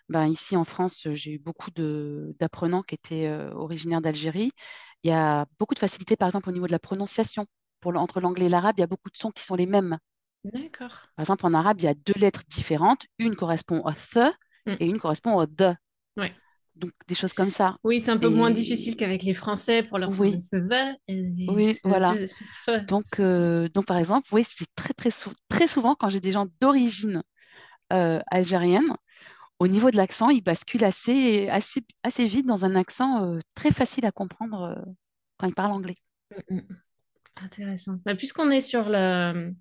Ben, 0.09 0.27
ici 0.27 0.55
en 0.55 0.63
France, 0.65 1.07
j'ai 1.13 1.33
eu 1.33 1.39
beaucoup 1.39 1.71
de- 1.71 2.35
d'apprenants 2.39 2.83
qui 2.83 2.95
étaient 2.95 3.27
euh, 3.27 3.51
originaires 3.53 4.01
d'Algérie. 4.01 4.51
Il 5.03 5.09
y 5.09 5.13
a 5.13 5.45
beaucoup 5.59 5.74
de 5.74 5.79
facilité, 5.79 6.15
par 6.15 6.27
exemple, 6.27 6.50
au 6.50 6.51
niveau 6.53 6.67
de 6.67 6.71
la 6.71 6.79
prononciation. 6.79 7.47
Pour 7.79 7.91
le- 7.91 8.00
entre 8.00 8.21
l'anglais 8.21 8.45
et 8.45 8.50
l'arabe, 8.50 8.75
il 8.77 8.81
y 8.81 8.83
a 8.83 8.88
beaucoup 8.88 9.09
de 9.09 9.17
sons 9.17 9.31
qui 9.31 9.43
sont 9.43 9.55
les 9.55 9.65
mêmes. 9.65 9.97
D'accord. 10.43 10.91
Par 11.15 11.24
exemple, 11.24 11.45
en 11.45 11.53
arabe, 11.53 11.79
il 11.79 11.85
y 11.85 11.88
a 11.88 11.93
deux 11.93 12.13
lettres 12.17 12.43
différentes. 12.47 13.05
Une 13.19 13.35
correspond 13.35 13.81
au 13.83 13.91
th 13.91 14.19
Mm. 14.65 14.74
et 14.79 14.85
une 14.85 15.00
correspond 15.00 15.35
au 15.35 15.45
the. 15.45 15.75
Ouais. 16.17 16.33
Donc, 16.75 16.91
des 17.07 17.15
choses 17.15 17.33
comme 17.33 17.50
ça. 17.50 17.77
Oui, 17.83 18.00
c'est 18.00 18.12
un 18.12 18.17
peu 18.17 18.29
moins 18.29 18.51
difficile 18.51 18.95
qu'avec 18.95 19.24
les 19.24 19.33
Français 19.33 19.83
pour 19.83 19.97
leur 19.97 20.09
oui, 20.09 20.17
prononcer 20.17 20.62
the 20.62 20.97
et 21.07 21.47
oui, 21.47 21.77
voilà. 21.83 22.15
Donc, 22.88 23.19
euh, 23.19 23.69
donc 23.69 23.85
par 23.85 23.97
exemple, 23.97 24.27
oui, 24.33 24.43
c'est 24.47 24.65
très, 24.75 24.93
très, 24.93 25.12
sou- 25.12 25.33
très 25.47 25.67
souvent 25.67 25.95
quand 25.95 26.09
j'ai 26.09 26.19
des 26.19 26.31
gens 26.31 26.47
d'origine 26.59 27.24
euh, 27.93 28.19
algérienne, 28.31 28.95
au 29.59 29.67
niveau 29.67 29.91
de 29.91 29.97
l'accent, 29.97 30.29
ils 30.29 30.41
basculent 30.43 30.83
assez, 30.83 31.47
assez, 31.50 31.81
assez 32.03 32.27
vite 32.27 32.45
dans 32.45 32.65
un 32.65 32.75
accent 32.75 33.24
euh, 33.24 33.39
très 33.53 33.71
facile 33.71 34.05
à 34.05 34.12
comprendre 34.12 34.62
euh, 34.77 34.91
quand 35.38 35.47
ils 35.47 35.55
parlent 35.55 35.71
anglais. 35.71 35.97
Mm, 36.50 36.55
mm. 36.57 36.77
Intéressant. 37.38 38.00
Bah, 38.05 38.15
puisqu'on 38.15 38.51
est 38.51 38.62
sur 38.62 38.89
le 38.89 39.53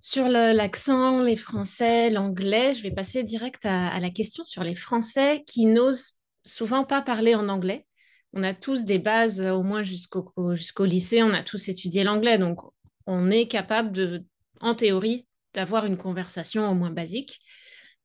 sur 0.00 0.28
l'accent, 0.28 1.22
les 1.22 1.36
Français, 1.36 2.10
l'anglais, 2.10 2.74
je 2.74 2.82
vais 2.82 2.90
passer 2.90 3.22
direct 3.22 3.64
à, 3.64 3.88
à 3.88 4.00
la 4.00 4.10
question 4.10 4.44
sur 4.44 4.62
les 4.62 4.74
Français 4.74 5.42
qui 5.46 5.64
n'osent 5.64 6.12
souvent 6.44 6.84
pas 6.84 7.00
parler 7.00 7.34
en 7.34 7.48
anglais. 7.48 7.86
On 8.34 8.42
a 8.42 8.52
tous 8.52 8.84
des 8.84 8.98
bases, 8.98 9.40
euh, 9.40 9.52
au 9.52 9.62
moins 9.62 9.82
jusqu'au 9.82 10.30
au- 10.36 10.54
jusqu'au 10.54 10.84
lycée, 10.84 11.22
on 11.22 11.32
a 11.32 11.42
tous 11.42 11.68
étudié 11.68 12.04
l'anglais, 12.04 12.36
donc 12.38 12.60
on 13.06 13.30
est 13.30 13.46
capable 13.48 13.92
de, 13.92 14.24
en 14.60 14.74
théorie, 14.74 15.26
d'avoir 15.54 15.86
une 15.86 15.96
conversation 15.96 16.68
au 16.70 16.74
moins 16.74 16.90
basique. 16.90 17.38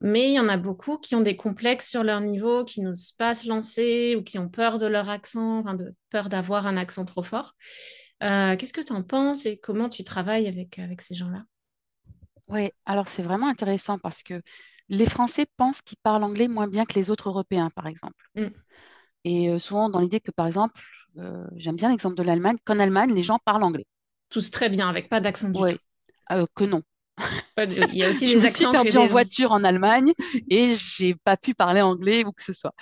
Mais 0.02 0.30
il 0.30 0.34
y 0.34 0.40
en 0.40 0.48
a 0.48 0.58
beaucoup 0.58 0.98
qui 0.98 1.16
ont 1.16 1.22
des 1.22 1.36
complexes 1.36 1.90
sur 1.90 2.04
leur 2.04 2.22
niveau, 2.22 2.64
qui 2.64 2.82
n'osent 2.82 3.12
pas 3.12 3.34
se 3.34 3.48
lancer 3.48 4.16
ou 4.16 4.24
qui 4.24 4.40
ont 4.40 4.48
peur 4.48 4.78
de 4.78 4.86
leur 4.86 5.10
accent, 5.10 5.60
enfin 5.60 5.74
de 5.74 5.94
peur 6.10 6.30
d'avoir 6.30 6.68
un 6.68 6.78
accent 6.78 7.04
trop 7.04 7.24
fort. 7.24 7.56
Euh, 8.24 8.56
qu'est-ce 8.56 8.74
que 8.74 8.82
tu 8.82 8.94
en 8.94 9.04
penses 9.04 9.46
et 9.46 9.58
comment 9.58 9.90
tu 9.90 10.04
travailles 10.04 10.48
avec, 10.48 10.80
avec 10.80 11.02
ces 11.02 11.16
gens-là? 11.16 11.44
Oui, 12.48 12.70
alors 12.86 13.08
c'est 13.08 13.22
vraiment 13.22 13.48
intéressant 13.48 14.00
parce 14.00 14.24
que 14.24 14.42
les 14.88 15.06
Français 15.06 15.46
pensent 15.58 15.82
qu'ils 15.82 16.00
parlent 16.02 16.24
anglais 16.24 16.48
moins 16.48 16.68
bien 16.68 16.86
que 16.86 16.96
les 16.96 17.10
autres 17.10 17.30
Européens, 17.30 17.70
par 17.70 17.88
exemple. 17.88 18.26
Mm. 18.36 18.48
Et 19.26 19.50
euh, 19.50 19.60
souvent 19.60 19.90
dans 19.90 20.00
l'idée 20.00 20.20
que, 20.20 20.32
par 20.32 20.48
exemple, 20.48 20.82
euh, 21.18 21.46
j'aime 21.58 21.76
bien 21.76 21.90
l'exemple 21.90 22.16
de 22.16 22.24
l'Allemagne, 22.24 22.58
qu'en 22.66 22.80
Allemagne, 22.80 23.14
les 23.14 23.24
gens 23.24 23.40
parlent 23.44 23.64
anglais. 23.64 23.86
Tous 24.30 24.50
très 24.50 24.70
bien, 24.70 24.90
avec 24.90 25.10
pas 25.10 25.20
d'accent 25.20 25.50
du 25.50 25.60
tout. 25.60 26.46
Que 26.56 26.64
non. 26.64 26.84
Il 27.92 27.98
y 27.98 28.04
a 28.06 28.10
aussi 28.10 28.28
Je 28.74 28.84
me 28.84 28.88
suis 28.88 28.98
en 28.98 29.06
voiture 29.08 29.52
en 29.52 29.64
Allemagne 29.64 30.14
et 30.50 30.74
j'ai 30.76 31.16
pas 31.16 31.38
pu 31.38 31.54
parler 31.54 31.82
anglais 31.82 32.24
ou 32.26 32.32
que 32.32 32.44
ce 32.44 32.54
soit. 32.54 32.74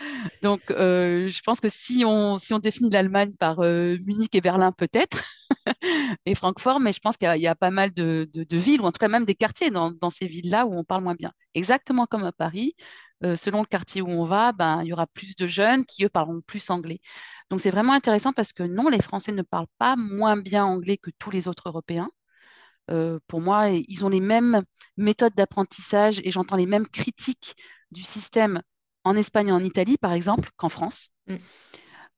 Donc, 0.42 0.62
euh, 0.72 1.30
je 1.30 1.42
pense 1.42 1.60
que 1.60 1.70
si 1.70 2.04
on, 2.06 2.38
si 2.38 2.54
on 2.54 2.60
définit 2.60 2.90
l'Allemagne 2.90 3.34
par 3.40 3.60
euh, 3.62 3.98
Munich 4.06 4.34
et 4.36 4.42
Berlin, 4.42 4.72
peut-être, 4.72 5.18
et 6.26 6.36
Francfort, 6.36 6.80
mais 6.80 6.94
je 6.94 7.00
pense 7.00 7.18
qu'il 7.18 7.26
y 7.28 7.30
a, 7.30 7.38
il 7.38 7.42
y 7.44 7.48
a 7.48 7.56
pas 7.56 7.72
mal 7.72 7.94
de, 7.94 8.30
de- 8.34 8.44
de 8.44 8.58
villes, 8.58 8.82
ou 8.82 8.86
en 8.86 8.92
tout 8.92 9.00
cas 9.00 9.08
même 9.08 9.26
des 9.26 9.36
quartiers 9.36 9.72
dans, 9.72 9.92
dans 9.92 10.10
ces 10.10 10.28
villes-là 10.28 10.66
où 10.66 10.74
on 10.78 10.84
parle 10.84 11.04
moins 11.04 11.16
bien. 11.16 11.32
Exactement 11.54 12.06
comme 12.06 12.24
à 12.24 12.32
Paris, 12.32 12.76
euh, 13.24 13.36
selon 13.36 13.62
le 13.62 13.68
quartier 13.68 14.02
où 14.02 14.10
on 14.10 14.26
va, 14.26 14.52
ben, 14.54 14.82
il 14.84 14.88
y 14.90 14.94
aura 14.94 15.08
plus 15.08 15.36
de 15.36 15.48
jeunes 15.48 15.86
qui, 15.86 16.06
eux, 16.06 16.10
parleront 16.10 16.42
plus 16.46 16.70
anglais. 16.70 17.00
Donc, 17.50 17.62
c'est 17.62 17.72
vraiment 17.72 17.94
intéressant 17.94 18.34
parce 18.34 18.54
que 18.54 18.64
non, 18.64 18.90
les 18.90 19.02
Français 19.02 19.32
ne 19.32 19.42
parlent 19.44 19.68
pas 19.80 19.96
moins 19.96 20.38
bien 20.38 20.66
anglais 20.66 20.98
que 20.98 21.12
tous 21.20 21.32
les 21.32 21.48
autres 21.48 21.64
Européens. 21.70 22.10
Euh, 22.90 23.20
pour 23.28 23.42
moi, 23.42 23.70
ils 23.70 24.06
ont 24.06 24.10
les 24.10 24.20
mêmes 24.22 24.62
méthodes 24.96 25.34
d'apprentissage 25.36 26.22
et 26.24 26.32
j'entends 26.32 26.56
les 26.56 26.66
mêmes 26.66 26.88
critiques 26.88 27.56
du 27.92 28.04
système 28.04 28.62
en 29.04 29.16
Espagne 29.16 29.50
et 29.50 29.52
en 29.52 29.64
Italie, 29.64 29.98
par 29.98 30.14
exemple, 30.14 30.50
qu'en 30.58 30.70
France. 30.70 31.10
Mm. 31.28 31.36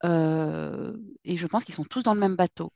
Euh, 0.05 0.93
et 1.25 1.37
je 1.37 1.47
pense 1.47 1.65
qu'ils 1.65 1.75
sont 1.75 1.83
tous 1.83 2.03
dans 2.03 2.13
le 2.13 2.19
même 2.19 2.35
bateau. 2.35 2.71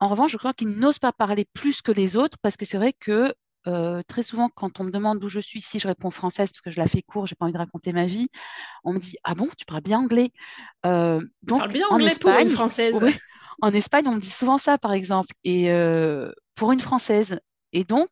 En 0.00 0.08
revanche, 0.08 0.32
je 0.32 0.36
crois 0.36 0.52
qu'ils 0.52 0.70
n'osent 0.70 0.98
pas 0.98 1.12
parler 1.12 1.46
plus 1.52 1.80
que 1.82 1.92
les 1.92 2.16
autres 2.16 2.36
parce 2.42 2.56
que 2.56 2.64
c'est 2.64 2.76
vrai 2.76 2.92
que 2.92 3.34
euh, 3.68 4.02
très 4.08 4.24
souvent, 4.24 4.48
quand 4.48 4.80
on 4.80 4.84
me 4.84 4.90
demande 4.90 5.20
d'où 5.20 5.28
je 5.28 5.38
suis, 5.38 5.60
si 5.60 5.78
je 5.78 5.86
réponds 5.86 6.10
française 6.10 6.50
parce 6.50 6.60
que 6.60 6.70
je 6.70 6.80
la 6.80 6.88
fais 6.88 7.02
court, 7.02 7.26
j'ai 7.26 7.36
pas 7.36 7.44
envie 7.44 7.52
de 7.52 7.58
raconter 7.58 7.92
ma 7.92 8.06
vie, 8.06 8.28
on 8.84 8.92
me 8.92 8.98
dit 8.98 9.16
Ah 9.24 9.34
bon, 9.34 9.48
tu 9.56 9.64
parles 9.64 9.82
bien 9.82 10.00
anglais 10.00 10.32
Euh, 10.86 11.20
Tu 11.46 11.54
parles 11.54 11.68
Donc, 11.68 11.72
bien 11.74 11.86
en 11.88 11.94
anglais 11.94 12.14
pour 12.20 12.30
une 12.30 12.48
Française. 12.48 12.98
oui, 13.00 13.16
en 13.60 13.72
Espagne, 13.74 14.06
on 14.08 14.14
me 14.16 14.20
dit 14.20 14.30
souvent 14.30 14.58
ça, 14.58 14.78
par 14.78 14.92
exemple, 14.92 15.32
et 15.44 15.70
euh, 15.72 16.32
pour 16.54 16.72
une 16.72 16.80
Française. 16.80 17.40
Et 17.74 17.84
donc, 17.84 18.08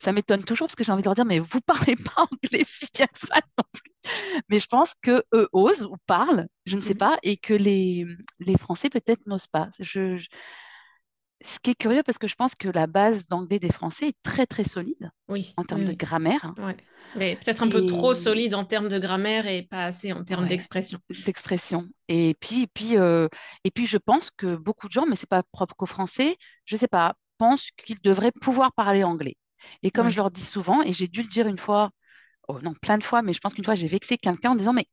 ça 0.00 0.12
m'étonne 0.12 0.42
toujours 0.44 0.66
parce 0.68 0.76
que 0.76 0.84
j'ai 0.84 0.92
envie 0.92 1.02
de 1.02 1.06
leur 1.06 1.14
dire, 1.14 1.26
mais 1.26 1.38
vous 1.38 1.60
parlez 1.60 1.96
pas 2.16 2.22
anglais 2.22 2.64
si 2.64 2.86
bien 2.94 3.06
que 3.06 3.18
ça 3.18 3.36
non 3.58 3.64
plus. 3.72 3.92
Mais 4.48 4.60
je 4.60 4.66
pense 4.66 4.94
que 5.02 5.24
eux 5.34 5.48
osent 5.52 5.84
ou 5.86 5.96
parlent, 6.06 6.48
je 6.66 6.76
ne 6.76 6.80
sais 6.80 6.94
Mhm. 6.94 6.98
pas, 6.98 7.18
et 7.22 7.36
que 7.36 7.54
les, 7.54 8.06
les 8.40 8.58
Français 8.58 8.90
peut-être 8.90 9.26
n'osent 9.26 9.46
pas. 9.48 9.68
Je, 9.80 10.16
je- 10.18 10.28
Ce 11.44 11.58
qui 11.58 11.70
est 11.70 11.74
curieux 11.74 12.02
parce 12.04 12.18
que 12.18 12.26
je 12.26 12.34
pense 12.34 12.54
que 12.54 12.68
la 12.68 12.86
base 12.86 13.26
d'anglais 13.26 13.58
des 13.58 13.70
Français 13.72 14.08
est 14.08 14.16
très 14.22 14.46
très 14.46 14.64
solide 14.64 15.10
Oui, 15.28 15.52
en 15.56 15.64
termes 15.64 15.80
oui, 15.80 15.86
de 15.86 15.90
oui. 15.90 15.96
grammaire 15.96 16.54
Ouais. 16.58 16.76
Mais 17.16 17.36
peut-être 17.36 17.62
un 17.62 17.68
peu 17.68 17.84
trop 17.86 18.14
solide 18.14 18.54
en 18.54 18.64
termes 18.64 18.88
de 18.88 18.98
grammaire 18.98 19.46
et 19.46 19.62
pas 19.62 19.84
assez 19.84 20.12
en 20.12 20.24
termes 20.24 20.44
ouais, 20.44 20.48
d'expression. 20.48 20.98
d'expression. 21.26 21.88
Et 22.08 22.34
puis, 22.40 22.62
et 22.62 22.66
puis, 22.68 22.96
euh, 22.96 23.28
et 23.64 23.70
puis, 23.70 23.86
je 23.86 23.98
pense 23.98 24.30
que 24.30 24.56
beaucoup 24.56 24.86
de 24.86 24.92
gens, 24.92 25.06
mais 25.06 25.16
c'est 25.16 25.28
pas 25.28 25.42
propre 25.52 25.74
qu'aux 25.74 25.86
Français, 25.86 26.36
je 26.64 26.76
sais 26.76 26.88
pas, 26.88 27.14
pensent 27.38 27.70
qu'ils 27.76 28.00
devraient 28.02 28.32
pouvoir 28.32 28.72
parler 28.72 29.04
anglais. 29.04 29.36
Et 29.82 29.90
comme 29.90 30.08
je 30.08 30.16
leur 30.16 30.30
dis 30.30 30.44
souvent, 30.44 30.82
et 30.82 30.92
j'ai 30.92 31.08
dû 31.08 31.22
le 31.22 31.28
dire 31.28 31.46
une 31.46 31.58
fois, 31.58 31.90
oh 32.48 32.60
non, 32.62 32.74
plein 32.74 32.98
de 32.98 33.04
fois, 33.04 33.22
mais 33.22 33.32
je 33.32 33.40
pense 33.40 33.54
qu'une 33.54 33.64
fois 33.64 33.74
j'ai 33.74 33.86
vexé 33.88 34.18
quelqu'un 34.18 34.52
en 34.52 34.56
disant, 34.56 34.72
mais 34.72 34.86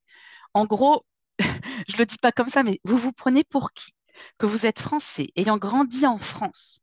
en 0.53 0.65
gros, 0.65 1.05
je 1.89 1.97
le 1.97 2.05
dis 2.05 2.17
pas 2.17 2.31
comme 2.31 2.49
ça, 2.49 2.63
mais 2.63 2.79
vous 2.83 2.97
vous 2.97 3.13
prenez 3.13 3.43
pour 3.43 3.73
qui? 3.73 3.93
Que 4.37 4.45
vous 4.45 4.65
êtes 4.65 4.79
français, 4.79 5.29
ayant 5.35 5.57
grandi 5.57 6.05
en 6.05 6.19
France, 6.19 6.81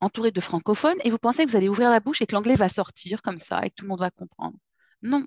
entouré 0.00 0.30
de 0.30 0.40
francophones, 0.40 0.98
et 1.04 1.10
vous 1.10 1.18
pensez 1.18 1.44
que 1.44 1.50
vous 1.50 1.56
allez 1.56 1.68
ouvrir 1.68 1.90
la 1.90 2.00
bouche 2.00 2.22
et 2.22 2.26
que 2.26 2.34
l'anglais 2.34 2.56
va 2.56 2.68
sortir 2.68 3.22
comme 3.22 3.38
ça 3.38 3.64
et 3.64 3.70
que 3.70 3.74
tout 3.76 3.84
le 3.84 3.88
monde 3.88 4.00
va 4.00 4.10
comprendre. 4.10 4.56
Non, 5.02 5.24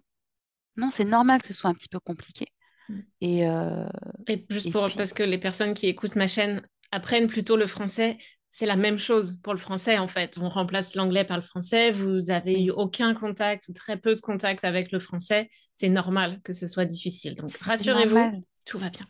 non, 0.77 0.89
c'est 0.89 1.05
normal 1.05 1.41
que 1.41 1.47
ce 1.47 1.53
soit 1.53 1.69
un 1.69 1.73
petit 1.73 1.89
peu 1.89 1.99
compliqué. 1.99 2.47
Mm. 2.89 2.99
Et, 3.21 3.47
euh, 3.47 3.87
Et 4.27 4.45
juste 4.49 4.67
et 4.67 4.71
pour, 4.71 4.85
puis, 4.87 4.95
parce 4.95 5.13
que 5.13 5.23
les 5.23 5.37
personnes 5.37 5.73
qui 5.73 5.87
écoutent 5.87 6.15
ma 6.15 6.27
chaîne 6.27 6.61
apprennent 6.91 7.27
plutôt 7.27 7.55
le 7.55 7.67
français, 7.67 8.17
c'est 8.49 8.65
la 8.65 8.77
même 8.77 8.97
chose 8.97 9.37
pour 9.43 9.53
le 9.53 9.59
français 9.59 9.97
en 9.97 10.07
fait. 10.07 10.37
On 10.37 10.47
remplace 10.47 10.95
l'anglais 10.95 11.25
par 11.25 11.35
le 11.35 11.43
français. 11.43 11.91
Vous 11.91 12.31
avez 12.31 12.63
eu 12.63 12.71
aucun 12.71 13.13
contact 13.13 13.67
ou 13.67 13.73
très 13.73 13.97
peu 13.97 14.15
de 14.15 14.21
contact 14.21 14.63
avec 14.63 14.93
le 14.93 14.99
français. 14.99 15.49
C'est 15.73 15.89
normal 15.89 16.39
que 16.43 16.53
ce 16.53 16.65
soit 16.65 16.85
difficile. 16.85 17.35
Donc 17.35 17.53
rassurez-vous, 17.57 18.45
tout 18.65 18.79
va 18.79 18.89
bien. 18.89 19.05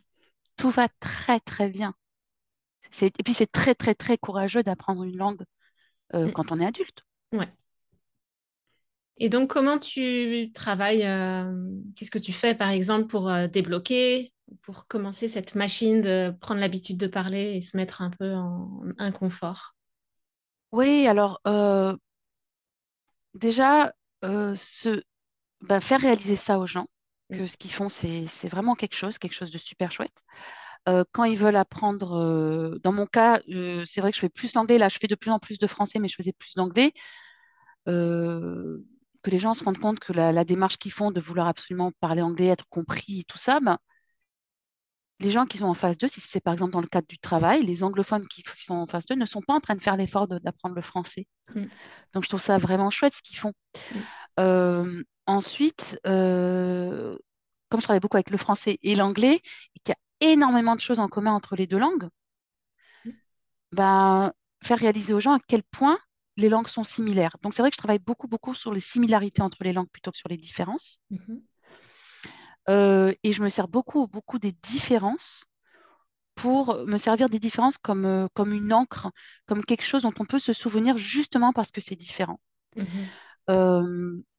Tout 0.57 0.71
va 0.71 0.87
très, 0.99 1.39
très 1.41 1.69
bien. 1.69 1.93
Et 3.01 3.11
puis, 3.23 3.33
c'est 3.33 3.51
très, 3.51 3.75
très, 3.75 3.95
très 3.95 4.17
courageux 4.17 4.63
d'apprendre 4.63 5.03
une 5.03 5.17
langue 5.17 5.43
euh, 6.13 6.27
Mm. 6.27 6.31
quand 6.31 6.51
on 6.51 6.59
est 6.59 6.65
adulte. 6.65 7.03
Ouais. 7.33 7.49
Et 9.17 9.29
donc, 9.29 9.49
comment 9.49 9.79
tu 9.79 10.51
travailles 10.53 11.03
euh, 11.05 11.51
Qu'est-ce 11.95 12.11
que 12.11 12.19
tu 12.19 12.33
fais, 12.33 12.53
par 12.53 12.69
exemple, 12.69 13.07
pour 13.07 13.29
euh, 13.29 13.47
débloquer, 13.47 14.33
pour 14.61 14.87
commencer 14.87 15.27
cette 15.27 15.55
machine 15.55 16.01
de 16.01 16.33
prendre 16.41 16.59
l'habitude 16.59 16.97
de 16.97 17.07
parler 17.07 17.53
et 17.55 17.61
se 17.61 17.77
mettre 17.77 18.01
un 18.01 18.09
peu 18.09 18.33
en 18.33 18.83
inconfort? 18.97 19.75
Oui, 20.71 21.07
alors, 21.07 21.39
euh, 21.47 21.95
déjà, 23.33 23.93
bah, 25.61 25.81
faire 25.81 25.99
réaliser 26.01 26.35
ça 26.35 26.59
aux 26.59 26.65
gens, 26.65 26.87
Mm. 27.29 27.37
que 27.37 27.47
ce 27.47 27.57
qu'ils 27.57 27.71
font, 27.71 27.89
c'est, 27.89 28.27
c'est 28.27 28.47
vraiment 28.49 28.75
quelque 28.75 28.95
chose, 28.95 29.17
quelque 29.17 29.33
chose 29.33 29.51
de 29.51 29.57
super 29.57 29.91
chouette. 29.91 30.23
Euh, 30.87 31.03
quand 31.11 31.23
ils 31.23 31.37
veulent 31.37 31.55
apprendre, 31.55 32.15
euh, 32.17 32.79
dans 32.83 32.93
mon 32.93 33.07
cas, 33.07 33.41
euh, 33.49 33.83
c'est 33.85 34.01
vrai 34.01 34.11
que 34.11 34.15
je 34.15 34.21
fais 34.21 34.29
plus 34.29 34.53
l'anglais, 34.53 34.77
là, 34.77 34.89
je 34.89 34.97
fais 34.99 35.07
de 35.07 35.15
plus 35.15 35.31
en 35.31 35.39
plus 35.39 35.57
de 35.57 35.67
français, 35.67 35.99
mais 35.99 36.07
je 36.07 36.15
faisais 36.15 36.33
plus 36.33 36.53
d'anglais. 36.55 36.93
Que 37.87 39.31
les 39.31 39.39
gens 39.39 39.55
se 39.55 39.63
rendent 39.63 39.79
compte 39.79 39.99
que 39.99 40.13
la, 40.13 40.31
la 40.31 40.45
démarche 40.45 40.77
qu'ils 40.77 40.91
font 40.91 41.11
de 41.11 41.19
vouloir 41.19 41.47
absolument 41.47 41.91
parler 41.99 42.21
anglais, 42.21 42.47
être 42.47 42.67
compris 42.69 43.21
et 43.21 43.23
tout 43.23 43.39
ça, 43.39 43.59
ben, 43.59 43.79
les 45.19 45.31
gens 45.31 45.45
qui 45.45 45.57
sont 45.57 45.65
en 45.65 45.73
phase 45.73 45.97
2, 45.97 46.07
si 46.07 46.21
c'est 46.21 46.41
par 46.41 46.53
exemple 46.53 46.73
dans 46.73 46.81
le 46.81 46.87
cadre 46.87 47.07
du 47.07 47.17
travail, 47.17 47.63
les 47.63 47.83
anglophones 47.83 48.27
qui 48.27 48.43
sont 48.53 48.75
en 48.75 48.87
phase 48.87 49.05
2 49.05 49.15
ne 49.15 49.25
sont 49.25 49.41
pas 49.41 49.53
en 49.53 49.61
train 49.61 49.75
de 49.75 49.81
faire 49.81 49.97
l'effort 49.97 50.27
d'apprendre 50.27 50.75
le 50.75 50.81
français. 50.81 51.25
Mm. 51.55 51.65
Donc 52.13 52.23
je 52.23 52.29
trouve 52.29 52.41
ça 52.41 52.57
vraiment 52.57 52.89
chouette 52.91 53.15
ce 53.15 53.21
qu'ils 53.21 53.37
font. 53.37 53.53
Mm. 54.37 55.01
Ensuite, 55.27 55.99
comme 56.03 57.81
je 57.81 57.83
travaille 57.83 57.99
beaucoup 57.99 58.17
avec 58.17 58.29
le 58.29 58.37
français 58.37 58.77
et 58.83 58.95
l'anglais, 58.95 59.35
et 59.35 59.79
qu'il 59.83 59.89
y 59.89 59.91
a 59.91 59.97
énormément 60.21 60.75
de 60.75 60.81
choses 60.81 60.99
en 60.99 61.07
commun 61.07 61.33
entre 61.33 61.55
les 61.55 61.67
deux 61.67 61.77
langues, 61.77 62.09
ben, 63.71 64.31
faire 64.63 64.79
réaliser 64.79 65.13
aux 65.13 65.19
gens 65.19 65.33
à 65.33 65.39
quel 65.47 65.63
point 65.63 65.99
les 66.37 66.49
langues 66.49 66.67
sont 66.67 66.83
similaires. 66.83 67.37
Donc 67.41 67.53
c'est 67.53 67.61
vrai 67.61 67.69
que 67.69 67.75
je 67.75 67.79
travaille 67.79 67.99
beaucoup, 67.99 68.27
beaucoup 68.27 68.55
sur 68.55 68.73
les 68.73 68.79
similarités 68.79 69.41
entre 69.41 69.63
les 69.63 69.73
langues 69.73 69.89
plutôt 69.91 70.11
que 70.11 70.17
sur 70.17 70.29
les 70.29 70.37
différences. 70.37 70.99
Mhm. 71.09 71.41
Euh, 72.67 73.13
et 73.23 73.31
je 73.31 73.43
me 73.43 73.49
sers 73.49 73.67
beaucoup, 73.67 74.07
beaucoup 74.07 74.39
des 74.39 74.51
différences 74.51 75.45
pour 76.33 76.85
me 76.85 76.97
servir 76.97 77.29
des 77.29 77.39
différences 77.39 77.77
comme, 77.77 78.05
euh, 78.05 78.27
comme 78.33 78.51
une 78.51 78.73
encre, 78.73 79.11
comme 79.45 79.63
quelque 79.63 79.83
chose 79.83 80.01
dont 80.01 80.13
on 80.19 80.25
peut 80.25 80.39
se 80.39 80.51
souvenir 80.51 80.97
justement 80.97 81.53
parce 81.53 81.71
que 81.71 81.79
c'est 81.79 81.95
différent. 81.95 82.39
Mhm. 82.75 82.85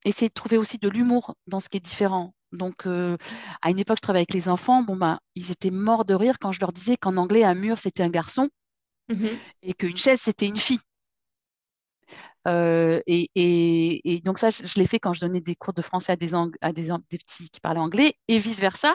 Essayer 0.05 0.29
de 0.29 0.35
trouver 0.35 0.59
aussi 0.59 0.79
de 0.79 0.89
l'humour 0.89 1.35
dans 1.47 1.61
ce 1.61 1.69
qui 1.69 1.77
est 1.79 1.81
différent. 1.81 2.35
Donc, 2.53 2.87
euh, 2.87 3.17
à 3.63 3.71
une 3.71 3.79
époque, 3.79 3.99
je 3.99 4.03
travaillais 4.03 4.23
avec 4.29 4.35
les 4.35 4.49
enfants. 4.49 4.83
Bon, 4.83 4.97
ben, 4.97 5.19
ils 5.35 5.51
étaient 5.51 5.71
morts 5.71 6.05
de 6.05 6.15
rire 6.15 6.39
quand 6.41 6.53
je 6.53 6.61
leur 6.61 6.73
disais 6.73 6.97
qu'en 6.97 7.17
anglais, 7.17 7.45
un 7.45 7.55
mur, 7.55 7.79
c'était 7.79 8.03
un 8.03 8.11
garçon 8.11 8.49
Mhm. 9.09 9.41
et 9.63 9.75
qu'une 9.75 9.97
chaise, 9.99 10.21
c'était 10.23 10.47
une 10.47 10.57
fille. 10.57 10.81
Euh, 12.49 13.01
et, 13.07 13.31
et- 13.35 14.15
et 14.15 14.21
donc 14.21 14.39
ça, 14.39 14.51
je, 14.51 14.65
je 14.67 14.75
l'ai 14.79 14.87
fait 14.87 14.99
quand 15.01 15.15
je 15.15 15.21
donnais 15.21 15.41
des 15.41 15.57
cours 15.57 15.75
de 15.75 15.83
français 15.83 16.13
à 16.13 16.17
des, 16.17 16.35
à 16.61 16.73
des 16.73 16.89
petits 17.19 17.51
qui 17.51 17.61
parlaient 17.61 17.81
anglais 17.81 18.15
et 18.29 18.39
vice-versa, 18.39 18.95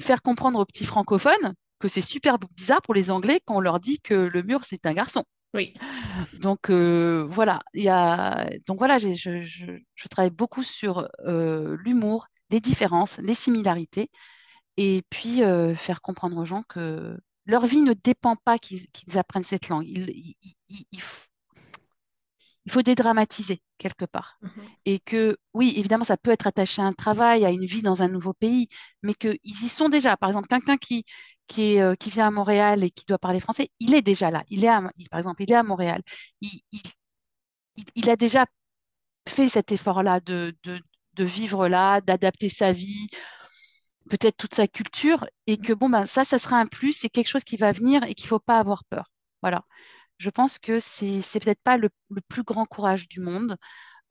faire 0.00 0.22
comprendre 0.22 0.60
aux 0.60 0.66
petits 0.66 0.86
francophones 0.86 1.54
que 1.80 1.88
c'est 1.88 2.02
super 2.02 2.38
bizarre 2.56 2.82
pour 2.82 2.94
les 2.94 3.10
Anglais 3.10 3.40
quand 3.46 3.56
on 3.56 3.60
leur 3.60 3.80
dit 3.80 4.00
que 4.00 4.14
le 4.14 4.42
mur, 4.42 4.64
c'est 4.64 4.86
un 4.86 4.94
garçon. 4.94 5.24
Oui. 5.56 5.72
Donc 6.40 6.70
euh, 6.70 7.26
voilà, 7.30 7.62
il 7.74 7.82
y 7.82 7.88
a... 7.88 8.46
donc 8.66 8.78
voilà, 8.78 8.98
je, 8.98 9.14
je, 9.14 9.42
je 9.42 10.08
travaille 10.08 10.30
beaucoup 10.30 10.62
sur 10.62 11.08
euh, 11.26 11.76
l'humour, 11.80 12.28
les 12.50 12.60
différences, 12.60 13.18
les 13.18 13.34
similarités, 13.34 14.10
et 14.76 15.02
puis 15.10 15.42
euh, 15.42 15.74
faire 15.74 16.02
comprendre 16.02 16.36
aux 16.38 16.44
gens 16.44 16.62
que 16.68 17.18
leur 17.46 17.66
vie 17.66 17.80
ne 17.80 17.94
dépend 17.94 18.36
pas 18.36 18.58
qu'ils 18.58 19.18
apprennent 19.18 19.44
cette 19.44 19.68
langue. 19.70 19.86
Il 22.66 22.72
faut 22.72 22.82
dédramatiser 22.82 23.62
quelque 23.78 24.04
part. 24.04 24.38
Mhm. 24.42 24.50
Et 24.86 24.98
que 25.00 25.38
oui, 25.54 25.74
évidemment, 25.76 26.04
ça 26.04 26.16
peut 26.16 26.30
être 26.30 26.46
attaché 26.46 26.82
à 26.82 26.84
un 26.86 26.92
travail, 26.92 27.44
à 27.44 27.50
une 27.50 27.64
vie 27.66 27.82
dans 27.82 28.02
un 28.02 28.08
nouveau 28.08 28.32
pays, 28.34 28.68
mais 29.02 29.14
qu'ils 29.14 29.38
y 29.44 29.68
sont 29.68 29.88
déjà. 29.88 30.16
Par 30.16 30.28
exemple, 30.30 30.48
quelqu'un 30.48 30.76
qui, 30.76 31.04
qui, 31.46 31.74
est, 31.76 31.82
euh, 31.82 31.94
qui 31.94 32.10
vient 32.10 32.26
à 32.28 32.30
Montréal 32.30 32.84
et 32.84 32.90
qui 32.90 33.04
doit 33.06 33.18
parler 33.18 33.40
français, 33.40 33.70
il 33.80 33.94
est 33.94 34.02
déjà 34.02 34.30
là. 34.30 34.44
Il 34.48 34.64
est 34.64 34.68
à- 34.68 34.90
il- 34.98 35.08
par 35.08 35.18
exemple, 35.18 35.42
il 35.42 35.50
est 35.52 35.54
à 35.56 35.62
Montréal. 35.62 36.02
Il, 36.40 36.60
il- 36.72 36.80
il- 37.76 37.84
il 37.94 38.10
a 38.10 38.16
déjà 38.16 38.46
fait 39.28 39.48
cet 39.48 39.72
effort-là 39.72 40.20
de, 40.20 40.56
de, 40.64 40.80
de 41.14 41.24
vivre 41.24 41.68
là, 41.68 42.00
d'adapter 42.00 42.48
sa 42.48 42.72
vie, 42.72 43.08
peut-être 44.10 44.36
toute 44.36 44.54
sa 44.54 44.68
culture, 44.68 45.26
et 45.46 45.56
que 45.58 45.72
bon, 45.72 45.88
ben, 45.88 46.06
ça, 46.06 46.24
ça 46.24 46.38
sera 46.38 46.58
un 46.58 46.66
plus, 46.66 46.92
c'est 46.92 47.08
quelque 47.08 47.28
chose 47.28 47.44
qui 47.44 47.56
va 47.56 47.72
venir 47.72 48.02
et 48.04 48.14
qu'il 48.14 48.26
ne 48.26 48.28
faut 48.28 48.38
pas 48.38 48.58
avoir 48.58 48.84
peur. 48.84 49.10
Voilà. 49.42 49.64
Je 50.18 50.30
pense 50.30 50.58
que 50.58 50.78
c'est, 50.80 51.22
peut-être 51.40 51.62
pas 51.62 51.76
le, 51.76 51.90
le 52.10 52.20
plus 52.22 52.42
grand 52.42 52.66
courage 52.66 53.08
du 53.08 53.20
monde 53.20 53.56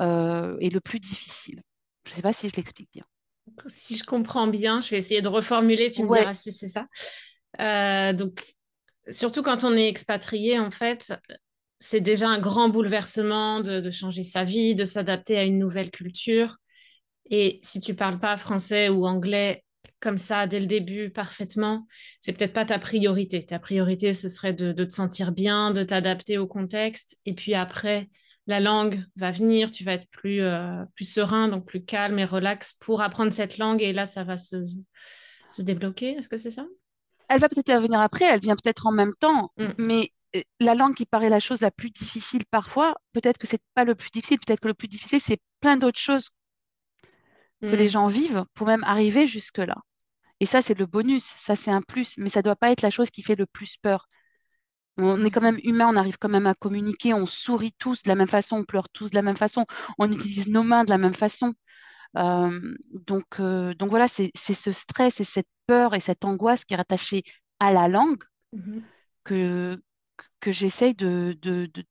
euh, 0.01 0.57
et 0.61 0.69
le 0.71 0.81
plus 0.81 0.99
difficile. 0.99 1.63
Je 2.05 2.11
ne 2.11 2.15
sais 2.17 2.23
pas 2.23 2.33
si 2.33 2.49
je 2.49 2.55
l'explique 2.57 2.91
bien. 2.93 3.05
Si 3.67 3.95
je 3.97 4.03
comprends 4.03 4.47
bien, 4.47 4.81
je 4.81 4.89
vais 4.89 4.97
essayer 4.97 5.21
de 5.21 5.27
reformuler, 5.27 5.91
tu 5.91 6.03
me 6.03 6.07
Ouais, 6.07 6.27
diras 6.27 6.33
si 6.33 6.51
c'est 6.51 6.67
ça. 6.67 6.87
Euh, 7.59 8.13
donc, 8.13 8.55
surtout 9.09 9.43
quand 9.43 9.63
on 9.65 9.73
est 9.75 9.89
expatrié, 9.89 10.59
en 10.59 10.71
fait, 10.71 11.13
c'est 11.79 12.01
déjà 12.01 12.29
un 12.29 12.39
grand 12.41 12.69
bouleversement 12.69 13.61
de, 13.61 13.81
de 13.81 13.91
changer 13.91 14.23
sa 14.23 14.45
vie, 14.45 14.75
de 14.75 14.85
s'adapter 14.85 15.37
à 15.37 15.43
une 15.45 15.59
nouvelle 15.59 15.91
culture. 15.91 16.57
Et 17.31 17.59
si 17.63 17.81
tu 17.81 17.95
parles 17.95 18.19
pas 18.19 18.37
français 18.37 18.89
ou 18.89 19.07
anglais 19.07 19.64
comme 20.05 20.17
ça 20.17 20.47
dès 20.47 20.59
le 20.59 20.67
début 20.67 21.09
parfaitement, 21.09 21.87
c'est 22.21 22.31
peut-être 22.31 22.53
pas 22.53 22.65
ta 22.65 22.79
priorité. 22.79 23.45
Ta 23.45 23.59
priorité, 23.59 24.13
ce 24.13 24.29
serait 24.29 24.53
de, 24.53 24.71
de 24.71 24.85
te 24.85 24.93
sentir 24.93 25.31
bien, 25.31 25.71
de 25.71 25.83
t'adapter 25.83 26.37
au 26.37 26.47
contexte. 26.47 27.17
Et 27.25 27.33
puis 27.33 27.55
après, 27.55 28.09
la 28.47 28.59
langue 28.59 29.03
va 29.17 29.31
venir, 29.31 29.71
tu 29.71 29.83
vas 29.83 29.93
être 29.93 30.07
plus, 30.11 30.41
euh, 30.41 30.85
plus 30.95 31.11
serein, 31.11 31.49
donc 31.49 31.65
plus 31.65 31.83
calme 31.83 32.19
et 32.19 32.25
relax 32.25 32.73
pour 32.73 33.01
apprendre 33.01 33.33
cette 33.33 33.57
langue. 33.57 33.81
Et 33.81 33.91
là, 33.91 34.05
ça 34.05 34.23
va 34.23 34.37
se, 34.37 34.57
se 35.51 35.61
débloquer. 35.61 36.11
Est-ce 36.11 36.29
que 36.29 36.37
c'est 36.37 36.51
ça? 36.51 36.65
elle 37.29 37.39
va 37.39 37.49
peut-être 37.49 37.81
venir 37.81 37.99
après, 37.99 38.25
elle 38.25 38.39
vient 38.39 38.55
peut-être 38.55 38.87
en 38.87 38.91
même 38.91 39.13
temps, 39.19 39.51
Mm, 39.57 39.73
mais 39.77 40.11
euh, 40.35 40.41
la 40.59 40.75
langue 40.75 40.95
qui 40.95 41.05
paraît 41.05 41.29
la 41.29 41.39
chose 41.39 41.61
la 41.61 41.71
plus 41.71 41.91
difficile 41.91 42.43
parfois, 42.49 42.95
peut-être 43.13 43.37
que 43.37 43.47
c'est 43.47 43.61
pas 43.73 43.83
le 43.83 43.95
plus 43.95 44.09
difficile, 44.11 44.37
peut-être 44.45 44.59
que 44.59 44.67
le 44.67 44.73
plus 44.73 44.87
difficile, 44.87 45.19
c'est 45.19 45.39
plein 45.59 45.77
d'autres 45.77 45.99
choses 45.99 46.29
que 47.61 47.75
les 47.75 47.87
mm, 47.87 47.89
gens 47.89 48.07
vivent 48.07 48.43
pour 48.53 48.67
même 48.67 48.83
arriver 48.83 49.27
jusque-là. 49.27 49.77
Et 50.39 50.45
ça, 50.45 50.61
c'est 50.61 50.77
le 50.77 50.85
bonus, 50.85 51.23
ça, 51.25 51.55
c'est 51.55 51.71
un 51.71 51.81
plus, 51.81 52.15
mais 52.17 52.29
ça 52.29 52.41
doit 52.41 52.55
pas 52.55 52.71
être 52.71 52.81
la 52.81 52.89
chose 52.89 53.09
qui 53.11 53.23
fait 53.23 53.35
le 53.35 53.45
plus 53.45 53.77
peur. 53.77 54.07
On 54.97 55.23
est 55.25 55.31
quand 55.31 55.41
même 55.41 55.59
humain, 55.63 55.87
on 55.91 55.97
arrive 55.97 56.17
quand 56.19 56.29
même 56.29 56.47
à 56.47 56.55
communiquer, 56.55 57.13
on 57.13 57.25
sourit 57.25 57.73
tous 57.79 58.03
de 58.03 58.09
la 58.09 58.15
même 58.15 58.27
façon, 58.29 58.57
on 58.57 58.65
pleure 58.65 58.89
tous 58.89 59.11
de 59.11 59.15
la 59.15 59.21
même 59.23 59.37
façon, 59.37 59.65
on 59.99 60.11
utilise 60.11 60.47
nos 60.49 60.63
mains 60.63 60.85
de 60.85 60.89
la 60.89 60.97
même 60.97 61.13
façon. 61.13 61.53
Euh, 62.17 62.59
donc, 63.07 63.25
euh, 63.41 63.73
donc 63.75 63.89
voilà, 63.89 64.07
c'est 64.09 64.31
ce 64.35 64.71
stress 64.73 65.19
et 65.21 65.25
cette 65.25 65.49
peur 65.67 65.95
et 65.95 66.01
cette 66.01 66.25
angoisse 66.25 66.65
qui 66.65 66.73
est 66.75 66.77
rattachée 66.77 67.23
à 67.59 67.73
la 67.73 67.87
langue 67.89 68.23
Mhm. 68.53 68.89
que, 69.23 69.81
que 70.41 70.51
j'essaye 70.51 70.95
de, 70.95 71.37
de, 71.41 71.67
de- 71.73 71.85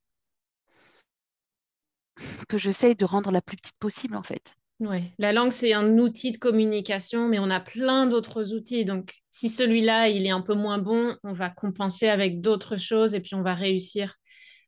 que 2.48 2.56
j'essaye 2.56 2.96
de 2.96 3.04
rendre 3.04 3.30
la 3.30 3.42
plus 3.42 3.58
petite 3.58 3.76
possible 3.78 4.16
en 4.16 4.22
fait. 4.22 4.56
Ouais. 4.80 5.12
La 5.18 5.32
langue, 5.32 5.52
c'est 5.52 5.72
un 5.72 5.98
outil 5.98 6.32
de 6.32 6.38
communication, 6.38 7.28
mais 7.28 7.38
on 7.38 7.50
a 7.50 7.60
plein 7.60 8.06
d'autres 8.06 8.52
outils. 8.52 8.84
Donc, 8.84 9.14
si 9.30 9.48
celui-là, 9.48 10.08
il 10.08 10.26
est 10.26 10.30
un 10.30 10.40
peu 10.40 10.54
moins 10.54 10.78
bon, 10.78 11.16
on 11.22 11.32
va 11.32 11.48
compenser 11.48 12.08
avec 12.08 12.40
d'autres 12.40 12.76
choses 12.76 13.14
et 13.14 13.20
puis 13.20 13.34
on 13.34 13.42
va 13.42 13.54
réussir 13.54 14.16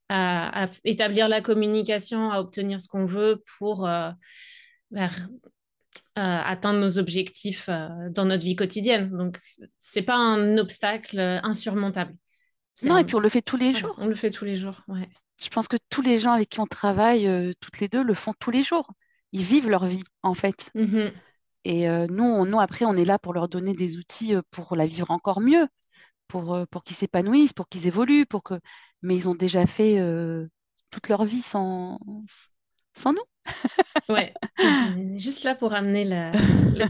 à, 0.09 0.65
à 0.65 0.69
établir 0.85 1.29
la 1.29 1.41
communication, 1.41 2.31
à 2.31 2.41
obtenir 2.41 2.81
ce 2.81 2.89
qu'on 2.89 3.05
veut 3.05 3.43
pour 3.59 3.87
euh, 3.87 4.11
bah, 4.93 5.11
euh, 6.19 6.41
atteindre 6.45 6.79
nos 6.79 6.99
objectifs 6.99 7.67
euh, 7.69 7.89
dans 8.11 8.27
notre 8.27 8.45
vie 8.45 8.57
quotidienne. 8.57 9.11
Donc, 9.11 9.39
c'est 9.79 10.03
pas 10.03 10.17
un 10.17 10.57
obstacle 10.59 11.19
insurmontable. 11.19 12.15
Non, 12.83 12.99
et 12.99 13.05
puis 13.05 13.17
on 13.17 13.21
le 13.21 13.29
fait 13.29 13.43
tous 13.43 13.57
les 13.57 13.75
jours. 13.75 13.97
on 13.99 14.07
le 14.07 14.15
fait 14.15 14.31
tous 14.31 14.45
les 14.45 14.55
jours. 14.55 14.83
Ouais. 14.87 15.09
Je 15.39 15.49
pense 15.49 15.67
que 15.67 15.77
tous 15.89 16.03
les 16.03 16.19
gens 16.19 16.33
avec 16.33 16.51
qui 16.51 16.61
on 16.61 16.67
travaille, 16.67 17.55
toutes 17.61 17.81
les 17.81 17.89
deux, 17.89 18.03
le 18.03 18.15
font 18.15 18.35
tous 18.39 18.51
les 18.51 18.63
jours. 18.63 18.93
Ils 19.33 19.43
vivent 19.43 19.69
leur 19.71 19.87
vie 19.87 20.05
en 20.23 20.35
fait. 20.35 20.73
Mhm. 20.75 21.21
Et 21.65 21.89
euh, 21.89 22.07
nous, 22.09 22.25
on- 22.25 22.45
nous, 22.47 22.61
après, 22.61 22.85
on 22.85 22.97
est 22.97 23.05
là 23.05 23.19
pour 23.19 23.35
leur 23.35 23.49
donner 23.49 23.75
des 23.75 23.97
outils 23.99 24.35
euh, 24.35 24.43
pour 24.51 24.77
la 24.77 24.87
vivre 24.87 25.11
encore 25.11 25.41
mieux, 25.41 25.69
pour, 26.29 26.55
euh, 26.55 26.67
pour 26.71 26.85
qu'ils 26.85 26.97
s'épanouissent, 26.97 27.53
pour 27.55 27.69
qu'ils 27.69 27.87
évoluent, 27.89 28.27
pour 28.27 28.43
que... 28.45 28.55
mais 29.03 29.17
ils 29.17 29.29
ont 29.29 29.35
déjà 29.37 29.67
fait 29.67 30.01
euh, 30.01 30.49
toute 30.91 31.09
leur 31.09 31.25
vie 31.25 31.43
sans, 31.43 32.01
sans 32.95 33.13
nous. 33.15 33.25
Ouais. 34.09 34.35
On 34.59 35.15
est 35.15 35.19
juste 35.19 35.45
là 35.45 35.55
pour 35.55 35.73
amener 35.75 36.05
la, 36.05 36.33
la 36.75 36.89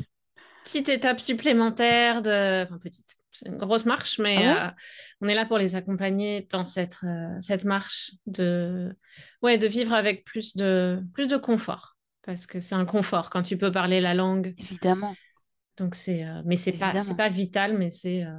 petite 0.64 0.88
étape 0.88 1.20
supplémentaire 1.20 2.22
de... 2.22 2.64
Enfin, 2.64 2.78
petite, 2.78 3.16
c'est 3.32 3.48
une 3.48 3.58
grosse 3.58 3.86
marche, 3.86 4.18
Ah 4.18 4.22
mais 4.24 4.46
ouais, 4.46 4.56
euh, 4.56 4.70
on 5.22 5.28
est 5.28 5.34
là 5.34 5.46
pour 5.46 5.58
les 5.58 5.76
accompagner 5.76 6.48
dans 6.50 6.64
cette, 6.64 6.98
euh, 7.04 7.36
cette 7.40 7.64
marche 7.64 8.12
de... 8.26 8.96
Ouais, 9.42 9.58
de 9.58 9.66
vivre 9.68 9.94
avec 9.94 10.24
plus 10.24 10.56
de, 10.56 11.02
plus 11.14 11.28
de 11.28 11.36
confort. 11.36 11.95
Parce 12.26 12.46
que 12.46 12.60
c'est 12.60 12.74
un 12.74 12.84
confort 12.84 13.30
quand 13.30 13.42
tu 13.42 13.56
peux 13.58 13.72
parler 13.72 14.00
la 14.02 14.14
langue. 14.14 14.54
évidemment, 14.58 15.16
Donc 15.78 15.94
c'est... 15.94 16.24
euh, 16.24 16.42
Mais 16.44 16.56
c'est 16.56 16.72
pas, 16.72 16.96
c'est 17.02 17.14
pas 17.16 17.28
vital, 17.28 17.76
mais 17.78 17.90
c'est... 17.90 18.24
euh, 18.24 18.30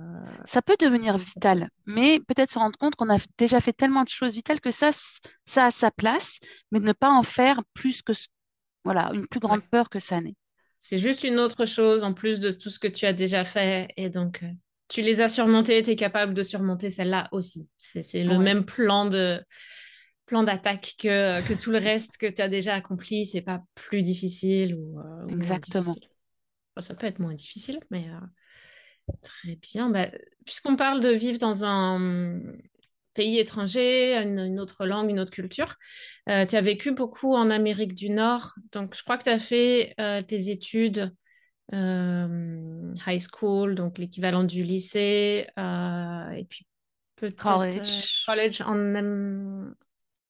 Ça 0.45 0.63
peut 0.63 0.77
devenir 0.79 1.15
vital, 1.17 1.69
mais 1.85 2.19
peut-être 2.19 2.49
se 2.51 2.57
rendre 2.57 2.75
compte 2.77 2.95
qu'on 2.95 3.09
a 3.13 3.19
déjà 3.37 3.61
fait 3.61 3.73
tellement 3.73 4.03
de 4.03 4.09
choses 4.09 4.33
vitales 4.33 4.59
que 4.61 4.71
ça, 4.71 4.89
ça 5.45 5.65
a 5.65 5.71
sa 5.71 5.91
place, 5.91 6.39
mais 6.71 6.79
de 6.79 6.85
ne 6.85 6.93
pas 6.93 7.11
en 7.11 7.21
faire 7.23 7.61
plus 7.75 8.01
que, 8.01 8.13
voilà, 8.85 9.11
une 9.13 9.27
plus 9.27 9.39
grande 9.41 9.61
Ouais. 9.61 9.69
peur 9.71 9.89
que 9.89 9.99
ça 9.99 10.21
n'est. 10.21 10.35
C'est 10.81 10.97
juste 10.97 11.23
une 11.23 11.39
autre 11.39 11.65
chose 11.65 12.03
en 12.03 12.13
plus 12.13 12.39
de 12.39 12.51
tout 12.51 12.69
ce 12.69 12.79
que 12.79 12.87
tu 12.87 13.05
as 13.05 13.13
déjà 13.13 13.43
fait. 13.45 13.89
Et 13.97 14.09
donc, 14.09 14.43
euh, 14.43 14.47
tu 14.87 15.01
les 15.01 15.21
as 15.21 15.29
surmontées, 15.29 15.81
tu 15.83 15.91
es 15.91 15.95
capable 15.95 16.33
de 16.33 16.43
surmonter 16.43 16.89
celle-là 16.89 17.27
aussi. 17.31 17.67
C'est, 17.77 18.03
c'est 18.03 18.23
le 18.23 18.37
Ouais, 18.37 18.37
même 18.37 18.65
plan 18.65 19.05
de, 19.05 19.43
plan 20.27 20.43
d'attaque 20.43 20.95
que, 20.99 21.45
que 21.47 21.59
tout 21.59 21.71
le 21.71 21.79
reste 21.79 22.17
que 22.17 22.27
tu 22.27 22.41
as 22.41 22.49
déjà 22.49 22.75
accompli. 22.75 23.25
C'est 23.25 23.41
pas 23.41 23.63
plus 23.73 24.03
difficile 24.03 24.75
ou, 24.75 24.99
euh, 24.99 25.03
ou 25.23 25.29
moins 25.29 25.37
exactement. 25.37 25.93
difficile. 25.93 26.09
Ça 26.79 26.93
peut 26.93 27.07
être 27.07 27.19
moins 27.19 27.33
difficile, 27.33 27.79
mais 27.89 28.07
euh, 28.09 29.13
très 29.23 29.55
bien. 29.55 29.89
Bah, 29.89 30.09
puisqu'on 30.45 30.75
parle 30.75 30.99
de 30.99 31.09
vivre 31.09 31.39
dans 31.39 31.65
un 31.65 32.41
pays 33.15 33.39
étranger, 33.39 34.15
une, 34.15 34.37
une 34.37 34.59
autre 34.59 34.85
langue, 34.85 35.09
une 35.09 35.19
autre 35.19 35.31
culture, 35.31 35.75
euh, 36.29 36.45
tu 36.45 36.55
as 36.55 36.61
vécu 36.61 36.91
beaucoup 36.91 37.33
en 37.33 37.49
Amérique 37.49 37.95
du 37.95 38.11
Nord. 38.11 38.53
Donc, 38.73 38.95
je 38.95 39.01
crois 39.01 39.17
que 39.17 39.23
tu 39.23 39.29
as 39.29 39.39
fait 39.39 39.95
tes 40.27 40.49
études 40.49 41.15
high 41.71 43.19
school, 43.19 43.73
donc 43.75 43.97
l'équivalent 43.97 44.43
du 44.43 44.61
lycée, 44.63 45.47
et 45.57 46.45
puis 46.47 46.67
peut-être 47.15 47.41
College. 47.41 48.23
college 48.27 48.61
en, 48.61 49.73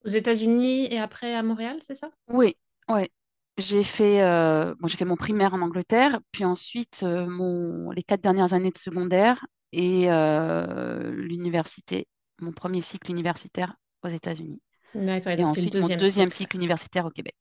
aux 0.08 0.12
États-Unis 0.12 0.88
et 0.94 1.00
après 1.00 1.36
à 1.36 1.44
Montréal, 1.44 1.80
c'est 1.82 1.96
ça? 1.96 2.12
Oui, 2.28 2.56
ouais. 2.90 3.10
J'ai 3.58 3.84
fait, 3.84 4.22
euh, 4.22 4.76
bon, 4.80 4.88
j'ai 4.88 4.98
fait 4.98 5.06
mon 5.06 5.16
primaire 5.16 5.54
en 5.54 5.62
Angleterre, 5.62 6.20
puis 6.32 6.46
ensuite 6.46 7.02
euh, 7.04 7.26
mon, 7.28 7.90
les 7.92 8.04
quatre 8.04 8.22
dernières 8.22 8.54
années 8.54 8.70
de 8.72 8.78
secondaire 8.78 9.46
et 9.72 10.12
euh, 10.12 11.12
l'université, 11.12 12.08
mon 12.40 12.52
premier 12.52 12.82
cycle 12.82 13.10
universitaire 13.12 13.76
aux 14.04 14.10
États-Unis. 14.10 14.62
D'accord, 14.94 15.32
et 15.38 15.38
le 15.62 15.68
ensuite 15.68 15.80
mon 15.80 15.90
deuxième 15.90 16.00
deuxième 16.00 16.30
cycle. 16.30 16.32
cycle 16.32 16.58
universitaire 16.58 17.06
au 17.06 17.12
Québec, 17.12 17.36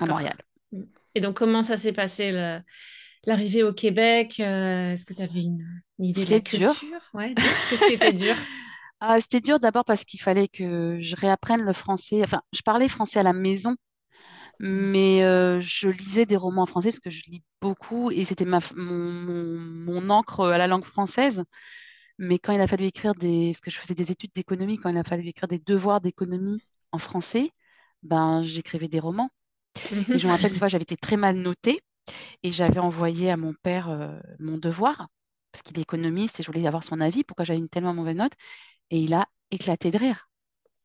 à. 0.00 0.06
Montréal. 0.06 0.36
Et 1.14 1.20
donc, 1.20 1.36
comment 1.36 1.62
ça 1.62 1.76
s'est 1.76 1.92
passé 1.92 2.32
le- 2.32 2.60
l'arrivée 3.26 3.62
au 3.62 3.72
Québec? 3.72 4.40
Est-ce 4.40 5.04
que 5.04 5.14
tu 5.14 5.22
avais 5.22 5.42
une, 5.42 5.82
une 5.98 6.04
idée 6.06 6.26
de 6.26 6.30
la 6.32 6.40
dur. 6.50 6.74
culture? 6.80 7.00
Ouais, 7.14 7.34
dur. 7.34 7.56
Qu'est-ce 7.68 7.84
qui 7.84 7.92
était 7.92 8.12
dur? 8.12 8.36
Ah, 9.00 9.20
c'était 9.20 9.40
dur 9.40 9.58
d'abord 9.60 9.84
parce 9.84 10.04
qu'il 10.04 10.20
fallait 10.20 10.48
que 10.48 10.98
je 11.00 11.16
réapprenne 11.16 11.62
le 11.62 11.72
français. 11.72 12.22
Enfin, 12.22 12.42
je 12.52 12.60
parlais 12.62 12.88
français 12.88 13.18
à 13.20 13.22
la 13.22 13.32
maison, 13.32 13.76
Mais 14.60 15.24
euh, 15.24 15.60
je 15.62 15.88
lisais 15.90 16.26
des 16.26 16.36
romans 16.36 16.62
en 16.64 16.66
français 16.66 16.90
parce 16.90 17.00
que 17.00 17.10
je 17.10 17.24
lis 17.30 17.42
beaucoup 17.60 18.10
et 18.12 18.24
c'était 18.26 18.44
ma, 18.46 18.60
mon, 18.76 19.12
mon, 19.12 19.58
mon 19.60 20.10
encre 20.10 20.42
à 20.46 20.58
la 20.58 20.66
langue 20.68 20.84
française. 20.84 21.44
Mais 22.18 22.38
quand 22.38 22.52
il 22.54 22.60
a 22.60 22.68
fallu 22.68 22.86
écrire 22.86 23.14
des... 23.16 23.52
Parce 23.52 23.60
que 23.62 23.70
je 23.72 23.78
faisais 23.80 23.94
des 23.94 24.12
études 24.12 24.32
d'économie, 24.34 24.78
quand 24.78 24.90
il 24.90 24.98
a 24.98 25.04
fallu 25.04 25.28
écrire 25.28 25.48
des 25.48 25.60
devoirs 25.60 26.00
d'économie 26.02 26.62
en 26.92 26.98
français, 26.98 27.52
ben, 28.02 28.42
j'écrivais 28.44 28.88
des 28.88 29.00
romans. 29.00 29.30
Et 30.12 30.18
je 30.18 30.26
me 30.26 30.32
rappelle 30.32 30.52
une 30.52 30.58
fois, 30.58 30.68
j'avais 30.68 30.82
été 30.82 30.96
très 30.96 31.16
mal 31.16 31.36
notée 31.36 31.80
et 32.42 32.52
j'avais 32.52 32.80
envoyé 32.80 33.30
à 33.30 33.36
mon 33.36 33.52
père 33.62 33.90
euh, 33.90 34.18
mon 34.40 34.58
devoir 34.58 35.08
parce 35.52 35.62
qu'il 35.62 35.78
est 35.78 35.82
économiste 35.82 36.40
et 36.40 36.42
je 36.42 36.48
voulais 36.48 36.66
avoir 36.66 36.84
son 36.84 37.00
avis, 37.00 37.24
pourquoi 37.24 37.44
j'avais 37.44 37.58
une 37.60 37.68
tellement 37.68 37.94
mauvaise 37.94 38.16
note. 38.16 38.32
Et 38.90 39.00
il 39.00 39.14
a 39.14 39.26
éclaté 39.50 39.90
de 39.90 39.98
rire. 39.98 40.28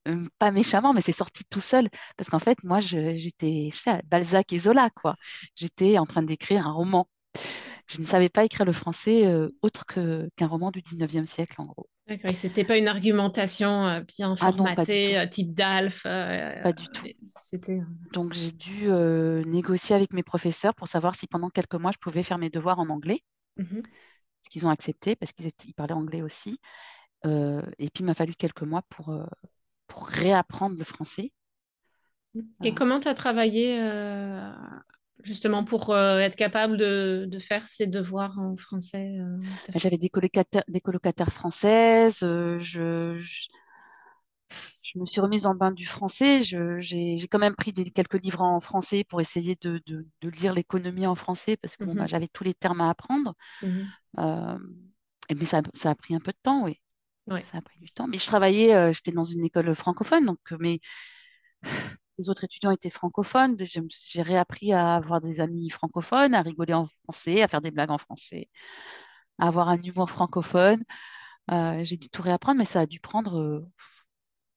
Euh, 0.08 0.26
Pas 0.40 0.52
méchamment, 0.52 0.94
mais 0.94 1.02
c'est 1.02 1.12
sorti 1.12 1.44
tout 1.50 1.62
seul. 1.62 1.90
Parce 2.18 2.30
qu'en 2.30 2.40
fait, 2.40 2.58
moi, 2.64 2.82
j'étais, 2.82 3.70
Balzac 4.06 4.54
et 4.54 4.60
Zola, 4.60 4.90
quoi. 4.92 5.16
J'étais 5.56 5.98
en 5.98 6.06
train 6.06 6.24
d'écrire 6.24 6.68
un 6.68 6.74
roman. 6.74 7.10
Je 7.88 8.02
ne 8.02 8.06
savais 8.06 8.30
pas 8.30 8.46
écrire 8.46 8.66
le 8.66 8.74
français 8.74 9.28
euh, 9.28 9.50
autre 9.62 9.86
qu'un 9.86 10.48
roman 10.48 10.72
du 10.72 10.82
19e 10.82 11.26
siècle, 11.26 11.56
en 11.60 11.66
gros. 11.66 11.88
D'accord, 12.08 12.30
et 12.30 12.34
c'était 12.36 12.64
pas 12.64 12.78
une 12.78 12.88
argumentation 12.88 13.88
euh, 13.88 14.02
bien 14.02 14.36
Ah 14.40 14.52
non, 14.52 14.66
formatée, 14.66 15.18
euh, 15.18 15.26
type 15.28 15.54
DALF. 15.56 16.04
euh, 16.06 16.54
Pas 16.64 16.74
du 16.74 16.88
tout. 16.90 17.02
c'était. 17.38 17.82
Donc, 18.14 18.34
j'ai 18.34 18.52
dû 18.52 18.88
négocier 19.46 19.96
avec 19.96 20.14
mes 20.14 20.24
professeurs 20.24 20.74
pour 20.76 20.88
savoir 20.88 21.16
si 21.16 21.28
pendant 21.28 21.50
quelques 21.50 21.76
mois, 21.76 21.92
je 21.92 21.98
pouvais 22.00 22.24
faire 22.24 22.38
mes 22.38 22.50
devoirs 22.50 22.80
en 22.80 22.90
anglais, 22.90 23.22
Mhm. 23.58 23.96
ce 24.44 24.50
qu'ils 24.50 24.66
ont 24.68 24.70
accepté 24.70 25.16
parce 25.16 25.32
qu'ils 25.34 25.74
parlaient 25.74 25.94
anglais 25.94 26.22
aussi. 26.22 26.60
Euh, 27.26 27.62
et 27.80 27.90
puis, 27.90 28.04
il 28.04 28.06
m'a 28.06 28.14
fallu 28.14 28.36
quelques 28.36 28.64
mois 28.64 28.84
pour, 28.90 29.10
euh, 29.10 29.26
pour 29.88 30.08
réapprendre 30.08 30.78
le 30.78 30.84
français. 30.86 31.34
Et 32.64 32.74
Voilà. 32.74 32.74
comment 32.74 33.00
tu 33.00 33.08
as 33.08 33.14
travaillé 33.14 33.80
euh, 33.82 34.52
justement 35.24 35.64
pour 35.64 35.92
euh, 35.92 36.20
être 36.20 36.36
capable 36.36 36.78
de, 36.78 37.26
de 37.30 37.40
faire 37.40 37.68
ces 37.70 37.88
devoirs 37.88 38.40
en 38.40 38.58
français 38.58 39.18
euh, 39.20 39.38
fait- 39.64 39.74
J'avais 39.76 39.98
des 39.98 40.10
colocataires, 40.10 40.64
des 40.68 40.82
colocataires 40.82 41.32
françaises. 41.32 42.20
euh, 42.24 42.58
je, 42.60 43.16
je, 43.16 43.48
je 44.84 45.00
me 45.00 45.06
suis 45.06 45.22
remise 45.22 45.46
en 45.46 45.56
bain 45.56 45.72
du 45.72 45.86
français. 45.86 46.42
J'ai, 46.42 47.28
quand 47.30 47.40
même 47.40 47.56
pris 47.56 47.74
des- 47.74 47.90
quelques 47.92 48.22
livres 48.24 48.42
en 48.42 48.60
français 48.60 49.04
pour 49.04 49.22
essayer 49.22 49.58
de, 49.62 49.82
de- 49.86 50.08
de 50.22 50.30
lire 50.30 50.54
l'économie 50.54 51.08
en 51.08 51.16
français 51.16 51.58
parce 51.58 51.78
que 51.78 51.86
bon, 51.86 51.96
bah, 51.96 52.06
Mhm. 52.06 52.08
j'avais 52.08 52.28
tous 52.28 52.44
les 52.44 52.54
termes 52.54 52.82
à 52.82 52.90
apprendre. 52.90 53.34
Euh, 54.20 54.58
et 55.30 55.36
mais 55.36 55.46
ça, 55.46 55.62
ça 55.74 55.92
a 55.92 55.96
pris 55.96 56.16
un 56.16 56.20
peu 56.20 56.32
de 56.34 56.38
temps, 56.44 56.64
oui. 56.66 56.80
Ouais. 57.28 57.42
Ça 57.42 57.58
a 57.58 57.62
pris 57.62 57.80
du 57.80 57.90
temps. 57.90 58.08
Mais 58.08 58.20
je 58.20 58.26
travaillais, 58.26 58.76
euh, 58.76 58.94
j'étais 58.94 59.12
dans 59.12 59.24
une 59.24 59.44
école 59.44 59.74
francophone, 59.76 60.26
donc 60.26 60.40
euh, 60.52 60.58
mes, 60.60 60.80
les 62.18 62.30
autres 62.30 62.44
étudiants 62.44 62.72
étaient 62.72 62.90
francophones. 62.90 63.58
J'ai 63.60 64.22
réappris 64.22 64.74
à 64.74 64.96
avoir 64.96 65.22
des 65.22 65.42
amis 65.42 65.70
francophones, 65.70 66.34
à 66.34 66.42
rigoler 66.42 66.74
en 66.74 66.86
français, 66.86 67.42
à 67.42 67.48
faire 67.48 67.62
des 67.62 67.72
blagues 67.72 67.92
en 67.92 67.98
français, 67.98 68.50
à 69.40 69.48
avoir 69.48 69.70
un 69.70 69.82
humour 69.82 70.10
francophone. 70.10 70.84
Euh, 71.52 71.84
j'ai 71.84 71.98
dû 71.98 72.10
tout 72.10 72.22
réapprendre, 72.22 72.60
mais 72.60 72.66
ça 72.66 72.82
a 72.82 72.86
dû 72.86 73.00
prendre 73.00 73.40
euh, 73.40 73.66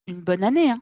une 0.07 0.23
bonne 0.23 0.45
année, 0.45 0.71
hein. 0.71 0.81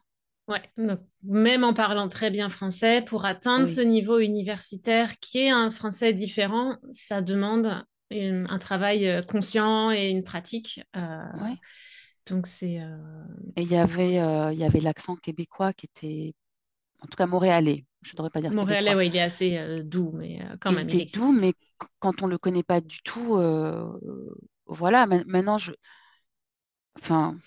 Ouais. 0.48 0.62
Donc, 0.76 1.00
même 1.24 1.64
en 1.64 1.74
parlant 1.74 2.08
très 2.08 2.30
bien 2.30 2.48
français, 2.48 3.02
pour 3.02 3.24
atteindre 3.24 3.66
ce 3.66 3.80
niveau 3.80 4.20
universitaire 4.20 5.18
qui 5.18 5.38
est 5.38 5.50
un 5.50 5.72
français 5.72 6.12
différent, 6.12 6.76
ça 6.92 7.20
demande 7.20 7.84
une- 8.10 8.46
un 8.50 8.58
travail 8.58 9.06
euh, 9.08 9.22
conscient 9.22 9.90
et 9.90 10.08
une 10.10 10.22
pratique. 10.24 10.80
euh, 10.96 11.24
ouais. 11.32 11.60
donc 12.28 12.46
c'est 12.46 12.80
euh, 12.80 12.96
Et 13.56 13.62
il 13.62 13.68
y 13.68 13.76
avait, 13.76 14.14
il 14.54 14.58
y 14.58 14.64
avait 14.64 14.80
l'accent 14.80 15.16
québécois 15.16 15.72
qui 15.72 15.86
était, 15.86 16.34
en 17.02 17.06
tout 17.08 17.16
cas 17.16 17.26
montréalais. 17.26 17.86
Je 18.02 18.12
ne 18.12 18.16
devrais 18.16 18.30
pas 18.30 18.42
dire 18.42 18.54
montréalais, 18.54 18.94
ouais, 18.94 19.06
il 19.08 19.16
est 19.16 19.20
assez 19.20 19.82
doux, 19.84 20.10
mais 20.14 20.40
quand 20.60 20.72
Il 20.72 20.72
même, 20.72 20.88
il 20.90 21.00
était 21.00 21.04
doux, 21.06 21.32
mais 21.32 21.54
quand 21.98 22.22
on 22.22 22.26
ne 22.26 22.32
le 22.32 22.38
connaît 22.38 22.62
pas 22.62 22.80
du 22.80 22.98
tout, 23.02 23.36
voilà. 24.66 25.06
Ma- 25.06 25.24
Maintenant, 25.24 25.58
je, 25.58 25.72
enfin, 26.98 27.38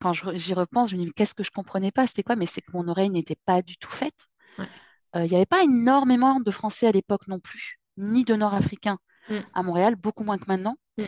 quand 0.00 0.12
j'y 0.12 0.54
repense, 0.54 0.90
je 0.90 0.94
me 0.96 1.00
dis, 1.00 1.06
mais 1.06 1.12
qu'est-ce 1.12 1.34
que 1.34 1.44
je 1.44 1.50
comprenais 1.50 1.92
pas? 1.92 2.06
C'était 2.06 2.22
quoi? 2.22 2.36
Mais 2.36 2.46
c'est 2.46 2.60
que 2.60 2.72
mon 2.72 2.88
oreille 2.88 3.10
n'était 3.10 3.36
pas 3.44 3.62
du 3.62 3.76
tout 3.78 3.90
faite. 3.90 4.28
Ouais. 4.58 4.70
Euh, 5.16 5.24
Il 5.26 5.30
n'y 5.30 5.36
avait 5.36 5.46
pas 5.46 5.64
énormément 5.64 6.40
de 6.40 6.52
Français 6.52 6.88
à 6.88 6.92
l'époque 6.92 7.28
non 7.28 7.40
plus, 7.40 7.80
ni 7.98 8.24
de 8.24 8.36
Nord-Africains 8.36 8.98
Mm, 9.28 9.46
à 9.54 9.62
Montréal, 9.62 9.96
beaucoup 9.96 10.24
moins 10.24 10.38
que 10.38 10.46
maintenant. 10.48 10.76
mm. 10.98 11.06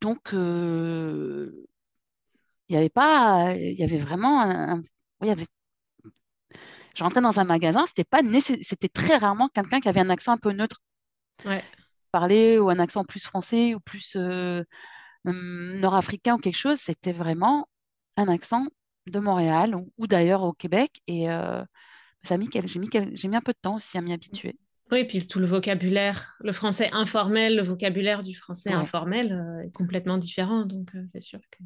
Donc, 0.00 0.34
euh, 0.34 1.66
il 2.68 2.72
n'y 2.72 2.78
avait 2.78 2.88
pas, 2.90 3.54
il 3.56 3.74
y 3.74 3.82
avait 3.84 3.98
vraiment 3.98 4.40
un, 4.42 4.82
oui, 5.20 5.30
avait, 5.30 5.46
je 6.94 7.02
rentrais 7.04 7.20
dans 7.22 7.40
un 7.40 7.44
magasin, 7.44 7.86
c'était 7.86 8.04
pas 8.04 8.20
c'était 8.62 8.88
très 8.90 9.16
rarement 9.16 9.48
quelqu'un 9.48 9.80
qui 9.80 9.88
avait 9.88 10.00
un 10.00 10.10
accent 10.10 10.32
un 10.32 10.36
peu 10.38 10.52
neutre 10.52 10.80
Ouais. 11.44 11.64
parler 12.12 12.58
ou 12.58 12.70
un 12.70 12.78
accent 12.78 13.04
plus 13.04 13.24
français 13.24 13.74
ou 13.74 13.80
plus 13.80 14.16
euh, 14.16 14.62
hum, 15.26 15.78
nord-africain 15.80 16.36
ou 16.36 16.38
quelque 16.38 16.56
chose. 16.58 16.78
C'était 16.80 17.12
vraiment 17.12 17.68
un 18.16 18.28
accent 18.28 18.66
de 19.06 19.18
Montréal 19.20 19.74
ou, 19.76 19.92
ou 19.98 20.06
d'ailleurs 20.06 20.42
au 20.44 20.52
Québec. 20.52 21.00
Et 21.06 21.30
euh, 21.30 21.64
ça 22.24 22.34
a 22.34 22.38
mis 22.38 22.50
j'ai 22.52 23.28
mis 23.28 23.36
un 23.36 23.40
peu 23.42 23.52
de 23.52 23.58
temps 23.62 23.76
aussi 23.76 23.98
à 23.98 24.02
m'y 24.02 24.12
habituer. 24.12 24.58
Oui, 24.90 25.04
puis 25.04 25.26
tout 25.26 25.38
le 25.38 25.46
vocabulaire, 25.46 26.36
le 26.40 26.52
français 26.52 26.88
informel, 26.92 27.56
le 27.56 27.62
vocabulaire 27.62 28.22
du 28.22 28.34
français 28.34 28.70
Ouais. 28.70 28.76
informel 28.76 29.32
euh, 29.32 29.66
est 29.66 29.70
complètement 29.72 30.18
différent. 30.18 30.64
Donc, 30.64 30.94
euh, 30.94 31.04
c'est 31.12 31.20
sûr 31.20 31.40
que 31.50 31.58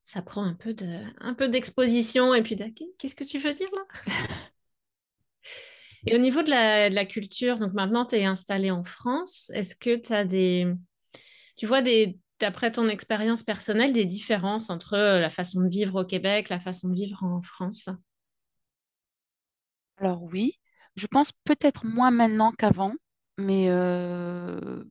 ça 0.00 0.22
prend 0.22 0.44
un 0.44 0.54
peu 0.54 0.74
de, 0.74 1.00
un 1.20 1.34
peu 1.34 1.48
d'exposition 1.48 2.34
et 2.34 2.42
puis 2.42 2.56
de, 2.56 2.66
qu'est-ce 2.98 3.14
que 3.14 3.24
tu 3.24 3.38
veux 3.38 3.52
dire 3.52 3.68
là? 3.72 3.82
Et 6.06 6.14
au 6.14 6.18
niveau 6.18 6.42
de 6.42 6.50
la, 6.50 6.90
de 6.90 6.94
la 6.94 7.06
culture, 7.06 7.58
donc 7.58 7.72
maintenant 7.72 8.04
tu 8.04 8.16
es 8.16 8.24
installé 8.24 8.70
en 8.70 8.84
France, 8.84 9.50
est-ce 9.54 9.74
que 9.74 9.96
tu 9.96 10.12
as 10.12 10.24
des, 10.24 10.66
tu 11.56 11.66
vois 11.66 11.82
des, 11.82 12.18
d'après 12.40 12.72
ton 12.72 12.88
expérience 12.88 13.42
personnelle, 13.42 13.92
des 13.92 14.04
différences 14.04 14.70
entre 14.70 14.94
euh, 14.94 15.20
la 15.20 15.30
façon 15.30 15.62
de 15.62 15.68
vivre 15.68 16.02
au 16.02 16.04
Québec, 16.04 16.50
la 16.50 16.60
façon 16.60 16.88
de 16.90 16.94
vivre 16.94 17.24
en 17.24 17.42
France? 17.42 17.88
Alors 19.96 20.22
oui, 20.22 20.60
je 20.96 21.06
pense 21.06 21.32
peut-être 21.44 21.86
moins 21.86 22.10
maintenant 22.10 22.52
qu'avant, 22.52 22.94
mais 23.38 23.68
euh, 23.70 24.84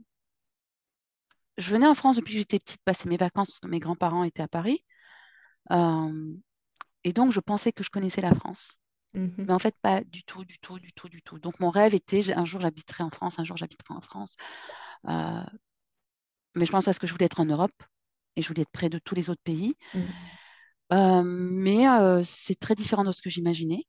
je 1.58 1.70
venais 1.72 1.88
en 1.88 1.96
France 1.96 2.16
depuis 2.16 2.34
que 2.34 2.40
j'étais 2.40 2.60
petite 2.60 2.82
passer 2.84 3.10
mes 3.10 3.18
vacances 3.18 3.50
parce 3.52 3.60
que 3.60 3.68
mes 3.68 3.80
grands-parents 3.80 4.24
étaient 4.24 4.44
à 4.44 4.48
Paris. 4.48 4.80
Euh, 5.72 6.34
et 7.04 7.14
donc 7.14 7.32
je 7.32 7.40
pensais 7.40 7.72
que 7.72 7.84
je 7.84 7.92
connaissais 7.92 8.22
la 8.22 8.36
France. 8.36 8.80
Mais 9.48 9.54
Mhm. 9.54 9.56
en 9.56 9.60
fait, 9.60 9.76
pas 9.82 10.04
du 10.04 10.24
tout, 10.24 10.46
du 10.46 10.60
tout, 10.60 10.80
du 10.80 10.94
tout, 10.94 11.10
du 11.10 11.22
tout. 11.24 11.40
Donc 11.40 11.60
mon 11.60 11.70
rêve 11.72 11.94
était, 11.96 12.34
un 12.34 12.46
jour 12.46 12.62
j'habiterai 12.62 13.04
en 13.04 13.12
France, 13.12 13.40
un 13.40 13.46
jour 13.46 13.58
j'habiterai 13.58 13.94
en 13.96 14.02
France. 14.02 14.36
Euh, 15.10 15.44
mais 16.56 16.66
je 16.66 16.72
pense 16.72 16.86
parce 16.86 17.00
que 17.00 17.08
je 17.08 17.12
voulais 17.14 17.26
être 17.26 17.40
en 17.40 17.46
Europe 17.46 17.84
et 18.36 18.42
je 18.42 18.48
voulais 18.48 18.62
être 18.64 18.72
près 18.72 18.90
de 18.90 19.00
tous 19.00 19.16
les 19.16 19.30
autres 19.30 19.42
pays. 19.44 19.76
Euh, 20.94 21.24
mais 21.26 21.86
c'est 22.24 22.60
très 22.60 22.76
différent 22.76 23.04
de 23.04 23.12
ce 23.12 23.22
que 23.22 23.30
j'imaginais. 23.30 23.86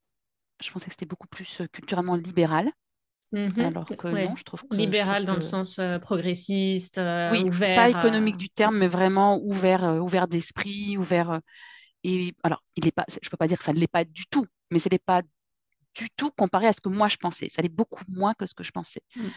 Je 0.65 0.73
pensais 0.73 0.87
que 0.87 0.93
c'était 0.93 1.07
beaucoup 1.07 1.29
plus 1.29 1.61
euh, 1.61 1.67
culturellement 1.67 2.15
libéral, 2.15 2.71
Mhm. 3.33 3.65
alors 3.65 3.87
que 3.87 4.09
non, 4.09 4.37
je 4.37 4.45
trouve 4.45 4.63
que 4.63 4.69
trouve 4.69 4.79
Libéral 4.79 5.25
dans 5.25 5.35
le 5.35 5.41
sens 5.43 5.79
euh, 5.79 5.99
progressiste, 5.99 6.99
euh, 6.99 7.31
oui, 7.33 7.45
pas 7.45 7.49
ouvert 7.49 7.89
économique 7.89 8.37
du 8.37 8.49
terme, 8.49 8.79
mais 8.79 8.89
vraiment 8.89 9.41
ouvert, 9.43 9.85
euh, 9.85 9.99
ouvert 9.99 10.29
d'esprit, 10.29 10.97
ouvert. 10.97 11.41
et 12.05 12.35
alors, 12.43 12.63
il 12.77 12.87
est 12.87 12.93
pas, 12.93 13.05
je 13.23 13.31
peux 13.31 13.37
pas 13.37 13.49
dire 13.49 13.59
que 13.59 13.65
ça 13.65 13.73
ne 13.73 13.79
l'est 13.81 13.89
pas 13.89 14.05
du 14.05 14.27
tout, 14.27 14.47
mais 14.71 14.79
ce 14.79 14.89
n'est 14.91 14.99
pas 14.99 15.23
du 15.95 16.11
tout 16.17 16.31
comparé 16.33 16.67
à 16.69 16.73
ce 16.73 16.81
que 16.81 16.89
moi 16.89 17.09
je 17.09 17.17
pensais. 17.17 17.49
Ça 17.51 17.63
l'est 17.63 17.69
beaucoup 17.69 18.05
moins 18.09 18.35
que 18.35 18.47
ce 18.47 18.55
que 18.55 18.65
je 18.65 18.73
pensais. 18.73 19.03
Mm. 19.17 19.35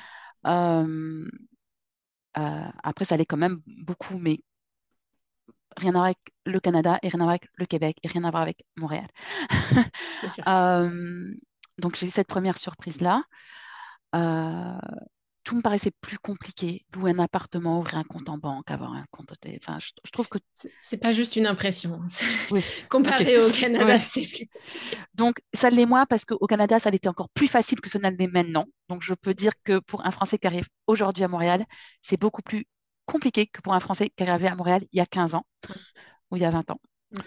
Après, 2.84 3.06
ça 3.06 3.18
l'est 3.18 3.26
quand 3.26 3.38
même 3.38 3.62
beaucoup, 3.66 4.18
mais 4.18 4.40
rien 5.78 5.92
à 5.92 5.94
voir 5.94 6.04
avec 6.06 6.20
le 6.46 6.60
Canada 6.60 7.00
et 7.02 7.10
rien 7.10 7.20
à 7.22 7.24
voir 7.24 7.30
avec 7.32 7.48
le 7.56 7.66
Québec 7.66 7.98
et 8.04 8.08
rien 8.08 8.24
à 8.26 8.32
voir 8.32 8.44
avec 8.44 8.64
Montréal. 8.78 9.08
Euh, 10.48 11.34
donc 11.78 11.96
j'ai 11.96 12.08
eu 12.08 12.10
cette 12.10 12.28
première 12.28 12.58
surprise-là. 12.58 13.24
Euh, 14.16 14.78
tout 15.44 15.56
me 15.56 15.62
paraissait 15.62 15.92
plus 16.02 16.18
compliqué. 16.18 16.86
Louer 16.94 17.12
un 17.12 17.20
appartement, 17.20 17.80
ouvrir 17.80 17.98
un 18.00 18.04
compte 18.04 18.28
en 18.28 18.38
banque, 18.38 18.70
avoir 18.70 18.92
un 18.94 19.04
compte. 19.12 19.32
Enfin, 19.56 19.78
je, 19.80 19.92
je 20.04 20.12
trouve 20.12 20.28
que 20.28 20.40
C'est 20.82 20.98
pas 20.98 21.14
juste 21.14 21.38
une 21.38 21.46
impression. 21.48 22.02
oui. 22.52 22.62
Comparé 22.90 23.40
au 23.40 23.50
Canada, 23.50 23.86
Ouais. 23.86 24.00
c'est 24.00 24.24
plus. 24.24 24.50
Donc 25.14 25.40
ça 25.54 25.70
l'est 25.70 25.86
moins 25.86 26.06
parce 26.06 26.26
qu'au 26.26 26.48
Canada, 26.48 26.80
ça 26.80 26.90
l'était 26.90 27.08
encore 27.08 27.30
plus 27.30 27.48
facile 27.48 27.80
que 27.80 27.90
ce 27.90 27.98
ne 27.98 28.10
l'est 28.10 28.28
maintenant. 28.28 28.66
Donc 28.90 29.02
je 29.04 29.14
peux 29.14 29.34
dire 29.34 29.54
que 29.64 29.80
pour 29.80 30.06
un 30.06 30.12
Français 30.12 30.38
qui 30.38 30.48
arrive 30.48 30.68
aujourd'hui 30.86 31.24
à 31.24 31.30
Montréal, 31.30 31.64
c'est 32.02 32.20
beaucoup 32.20 32.42
plus 32.42 32.66
compliqué 33.08 33.48
que 33.48 33.62
pour 33.62 33.74
un 33.74 33.80
Français 33.80 34.12
qui 34.16 34.24
est 34.24 34.30
arrivé 34.30 34.48
à 34.48 34.56
Montréal 34.56 34.84
il 34.92 34.98
y 34.98 35.02
a 35.02 35.06
15 35.08 35.34
ans 35.34 35.46
ou 36.30 36.36
il 36.36 36.42
y 36.42 36.46
a 36.46 36.52
20 36.52 36.70
ans. 36.72 36.80
Mm. 37.12 37.20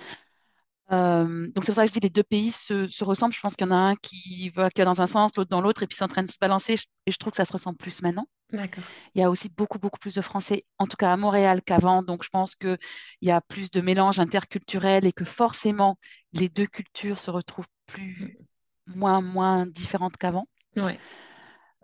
Euh, 0.93 1.47
donc 1.53 1.65
c'est 1.65 1.71
pour 1.71 1.77
ça 1.77 1.83
que 1.83 1.89
je 1.89 1.93
dis 1.93 2.01
les 2.01 2.11
deux 2.11 2.25
pays 2.25 2.53
se, 2.53 2.89
se 2.89 3.05
ressemblent. 3.05 3.35
Je 3.35 3.41
pense 3.41 3.55
qu'il 3.55 3.67
y 3.67 3.71
en 3.71 3.73
a 3.73 3.77
un 3.77 3.97
qui, 3.97 4.51
voilà, 4.55 4.71
va 4.77 4.85
dans 4.85 5.03
un 5.03 5.07
sens, 5.07 5.37
l'autre 5.37 5.51
dans 5.51 5.61
l'autre, 5.61 5.83
et 5.83 5.87
puis 5.87 5.97
c'est 5.97 6.05
en 6.05 6.09
train 6.09 6.23
de 6.23 6.31
se 6.31 6.39
balancer. 6.41 6.77
Et 7.07 7.13
je 7.13 7.17
trouve 7.17 7.31
que 7.31 7.37
ça 7.37 7.45
se 7.45 7.53
ressemble 7.53 7.77
plus 7.77 8.03
maintenant. 8.03 8.27
Il 9.15 9.21
y 9.21 9.23
a 9.23 9.31
aussi 9.31 9.49
beaucoup, 9.49 9.79
beaucoup 9.79 10.01
plus 10.01 10.15
de 10.15 10.21
Français, 10.21 10.65
en 10.79 10.87
tout 10.89 10.97
cas 10.97 11.13
à 11.13 11.17
Montréal 11.17 11.61
qu'avant. 11.65 12.03
Donc 12.03 12.25
je 12.25 12.29
pense 12.29 12.57
qu'il 12.57 12.79
y 13.23 13.31
a 13.31 13.41
plus 13.41 13.71
de 13.71 13.81
mélange 13.81 14.19
interculturel 14.19 15.07
et 15.07 15.13
que 15.13 15.25
forcément 15.25 15.97
les 16.33 16.49
deux 16.49 16.67
cultures 16.67 17.19
se 17.19 17.31
retrouvent 17.31 17.69
plus, 17.87 18.37
moins, 18.87 19.21
moins 19.21 19.67
différente 19.67 20.17
qu'avant. 20.17 20.49
Ouais. 20.77 20.99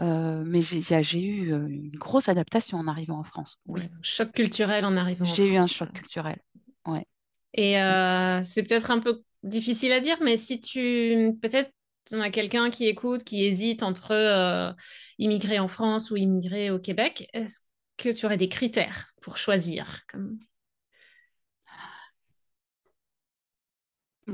Euh, 0.00 0.42
mais 0.46 0.62
j'ai 0.62 1.20
eu 1.20 1.50
une 1.52 1.96
grosse 1.96 2.28
adaptation 2.28 2.78
en 2.78 2.86
arrivant 2.86 3.18
en 3.18 3.24
France. 3.24 3.58
Oui, 3.66 3.80
Ouais, 3.82 3.90
choc 4.02 4.32
culturel 4.32 4.84
en 4.84 4.96
arrivant 4.96 5.30
en 5.30 5.34
j'ai 5.34 5.46
eu 5.48 5.56
un 5.56 5.62
France. 5.62 5.72
choc 5.72 5.92
culturel. 5.92 6.38
Ouais. 6.86 7.06
Et 7.54 7.80
euh, 7.80 8.42
c'est 8.42 8.62
peut-être 8.62 8.90
un 8.90 9.00
peu 9.00 9.22
difficile 9.42 9.92
à 9.92 10.00
dire, 10.00 10.18
mais 10.22 10.36
si 10.36 10.60
tu 10.60 11.32
peut-être 11.40 11.70
on 12.12 12.20
a 12.20 12.30
quelqu'un 12.30 12.70
qui 12.70 12.86
écoute, 12.86 13.24
qui 13.24 13.44
hésite 13.44 13.82
entre 13.82 14.12
euh, 14.12 14.72
immigrer 15.18 15.58
en 15.58 15.68
France 15.68 16.10
ou 16.10 16.16
immigrer 16.16 16.70
au 16.70 16.78
Québec, 16.78 17.28
est-ce 17.32 17.62
que 17.96 18.10
tu 18.10 18.26
aurais 18.26 18.36
des 18.36 18.48
critères 18.48 19.08
pour 19.22 19.36
choisir 19.38 20.02
comme... 20.08 20.38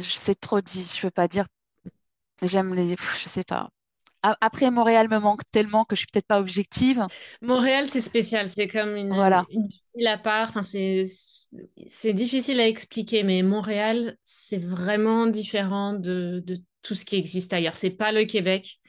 C'est 0.03 0.38
trop 0.38 0.61
dit, 0.61 0.85
je 0.85 1.01
peux 1.01 1.11
pas 1.11 1.29
dire. 1.29 1.46
J'aime 2.42 2.75
les. 2.75 2.96
Je 2.96 3.29
sais 3.29 3.44
pas. 3.44 3.70
Après, 4.22 4.70
Montréal 4.70 5.08
me 5.08 5.18
manque 5.18 5.42
tellement 5.50 5.85
que 5.85 5.94
je 5.96 6.00
suis 6.00 6.06
peut-être 6.12 6.26
pas 6.26 6.40
objective. 6.40 7.06
Montréal, 7.40 7.87
c'est 7.88 8.00
spécial, 8.00 8.48
c'est 8.48 8.68
comme 8.68 8.96
une, 8.96 9.12
Voilà, 9.14 9.44
une 9.50 9.68
ville 9.94 10.06
à 10.06 10.18
part. 10.18 10.48
Enfin, 10.50 10.62
c'est 10.62 11.04
c'est 11.88 12.12
difficile 12.14 12.61
à 12.61 12.66
expliquer, 12.68 13.22
mais 13.24 13.42
Montréal, 13.42 14.16
c'est 14.24 14.58
vraiment 14.58 15.26
différent 15.26 15.92
de, 15.94 16.42
de 16.46 16.58
tout 16.82 16.94
ce 16.94 17.04
qui 17.04 17.16
existe 17.16 17.52
ailleurs. 17.52 17.76
C'est 17.76 17.90
pas 17.90 18.12
le 18.12 18.24
Québec, 18.24 18.80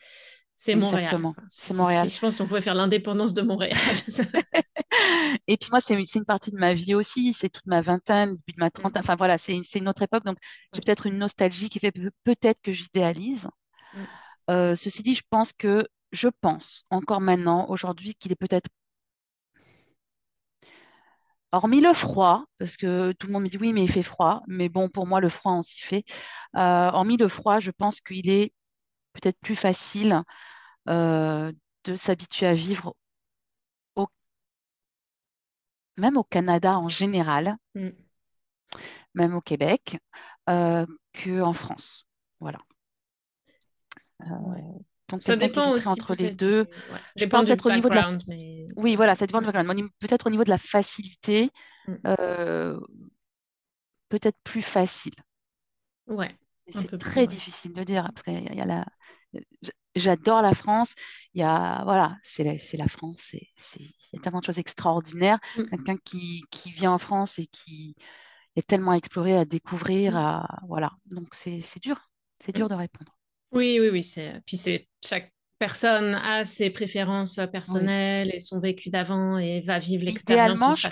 c'est 0.55 0.75
Montréal. 0.75 1.03
exactement. 1.03 1.35
C'est 1.49 1.73
Montréal. 1.73 2.07
je 2.09 2.19
pense 2.19 2.37
qu'on 2.37 2.47
pourrait 2.47 2.61
faire 2.61 2.75
l'indépendance 2.75 3.33
de 3.33 3.41
Montréal. 3.41 3.77
Et 5.47 5.57
puis 5.57 5.69
moi, 5.71 5.79
c'est 5.81 5.97
c'est 6.05 6.19
une 6.19 6.25
partie 6.25 6.51
de 6.51 6.57
ma 6.57 6.73
vie 6.73 6.95
aussi. 6.95 7.33
C'est 7.33 7.49
toute 7.49 7.65
ma 7.65 7.81
vingtaine, 7.81 8.35
début 8.35 8.53
de 8.53 8.59
ma 8.59 8.69
trentaine. 8.71 9.01
Enfin 9.01 9.15
voilà, 9.15 9.37
c'est 9.37 9.59
c'est 9.63 9.79
une 9.79 9.87
autre 9.89 10.01
époque. 10.03 10.25
Donc 10.25 10.37
j'ai 10.73 10.81
peut-être 10.81 11.05
une 11.07 11.17
nostalgie 11.17 11.69
qui 11.69 11.79
fait 11.79 11.91
pe- 11.91 12.11
peut-être 12.23 12.61
que 12.61 12.71
j'idéalise. 12.71 13.49
Mm. 13.93 14.07
Euh, 14.49 14.75
ceci 14.75 15.03
dit, 15.03 15.15
je 15.15 15.23
pense 15.29 15.53
que 15.53 15.87
je 16.11 16.27
pense 16.41 16.83
encore 16.89 17.21
maintenant, 17.21 17.67
aujourd'hui, 17.69 18.15
qu'il 18.15 18.31
est 18.31 18.35
peut-être 18.35 18.69
Hormis 21.51 21.81
le 21.81 21.93
froid, 21.93 22.45
parce 22.57 22.77
que 22.77 23.11
tout 23.13 23.27
le 23.27 23.33
monde 23.33 23.43
me 23.43 23.47
dit 23.49 23.57
oui, 23.57 23.73
mais 23.73 23.83
il 23.83 23.91
fait 23.91 24.01
froid. 24.03 24.41
Mais 24.47 24.69
bon, 24.69 24.89
pour 24.89 25.05
moi, 25.07 25.21
le 25.21 25.29
froid, 25.29 25.51
on 25.53 25.61
s'y 25.61 25.81
fait. 25.83 26.03
Euh, 26.55 26.89
hormis 26.91 27.17
le 27.17 27.27
froid, 27.27 27.59
je 27.59 27.69
pense 27.71 28.01
qu'il 28.01 28.27
est 28.29 28.53
peut-être 29.13 29.39
plus 29.41 29.55
facile 29.55 30.23
euh, 30.89 31.51
de 31.85 31.95
s'habituer 31.95 32.47
à 32.47 32.53
vivre, 32.55 32.95
au- 33.95 34.07
même 35.97 36.17
au 36.17 36.23
Canada 36.23 36.77
en 36.77 36.87
général, 36.87 37.57
Mm. 37.75 37.89
même 39.13 39.35
au 39.35 39.41
Québec, 39.41 39.97
euh, 40.49 40.85
qu'en 41.13 41.53
France. 41.53 42.07
Voilà. 42.39 42.59
Euh, 44.25 44.51
Ouais. 44.51 44.63
donc, 45.09 45.23
Ça 45.23 45.35
dépend 45.35 45.71
aussi 45.71 45.87
entre 45.87 46.15
les 46.15 46.31
deux, 46.31 46.61
ouais. 46.91 46.99
je 47.15 47.25
pense 47.25 47.45
peut-être 47.45 47.65
au 47.69 47.71
niveau 47.73 47.89
de 47.89 47.95
la... 47.95 48.17
mais 48.27 48.67
Oui, 48.75 48.95
voilà, 48.95 49.15
ça 49.15 49.25
dépend 49.27 49.39
du 49.41 49.47
Mm. 49.47 49.51
background. 49.51 49.89
Peut-être 49.99 50.27
au 50.27 50.29
niveau 50.29 50.43
de 50.43 50.49
la 50.49 50.57
facilité, 50.57 51.49
Mm. 51.87 51.93
euh, 52.07 52.79
peut-être 54.09 54.37
plus 54.43 54.61
facile. 54.61 55.13
ouais, 56.07 56.35
C'est 56.69 56.97
très 56.97 57.21
ouais. 57.21 57.27
difficile 57.27 57.73
de 57.73 57.83
dire, 57.83 58.03
parce 58.13 58.23
qu'il 58.23 58.33
y 58.33 58.47
a, 58.47 58.51
il 58.51 58.57
y 58.57 58.61
a 58.61 58.65
la... 58.65 58.85
J'adore 59.95 60.41
la 60.41 60.53
France. 60.53 60.95
Il 61.33 61.41
y 61.41 61.43
a, 61.43 61.83
voilà, 61.83 62.17
c'est 62.23 62.43
la, 62.43 62.57
c'est 62.57 62.77
la 62.77 62.87
France. 62.87 63.33
Il 63.33 63.91
y 64.13 64.17
a 64.17 64.19
tellement 64.21 64.39
de 64.39 64.45
choses 64.45 64.57
extraordinaires. 64.59 65.39
Mm. 65.57 65.63
Quelqu'un 65.65 65.97
qui, 65.97 66.43
qui 66.49 66.71
vient 66.71 66.91
en 66.93 66.97
France 66.97 67.37
et 67.39 67.45
qui 67.47 67.95
est 68.55 68.65
tellement 68.67 68.91
à 68.91 68.95
explorer, 68.97 69.35
à 69.37 69.45
découvrir, 69.45 70.13
Mm. 70.13 70.17
à, 70.17 70.59
voilà. 70.67 70.91
Donc, 71.05 71.33
c'est, 71.33 71.61
c'est 71.61 71.81
dur. 71.81 72.09
C'est 72.39 72.55
dur 72.55 72.65
Mm. 72.65 72.69
de 72.69 72.75
répondre. 72.75 73.13
Oui, 73.53 73.79
oui, 73.79 73.89
oui. 73.91 74.03
C'est... 74.03 74.41
Puis 74.45 74.57
c'est 74.57 74.87
chaque 75.05 75.31
personne 75.59 76.15
a 76.15 76.43
ses 76.43 76.69
préférences 76.69 77.39
Oui. 77.67 77.93
personnelles 77.93 78.31
et 78.33 78.39
son 78.39 78.59
vécu 78.59 78.89
d'avant 78.89 79.37
et 79.37 79.61
va 79.61 79.79
vivre 79.79 80.03
l'expérience 80.03 80.65
Idéalement, 80.65 80.75
je 80.75 80.87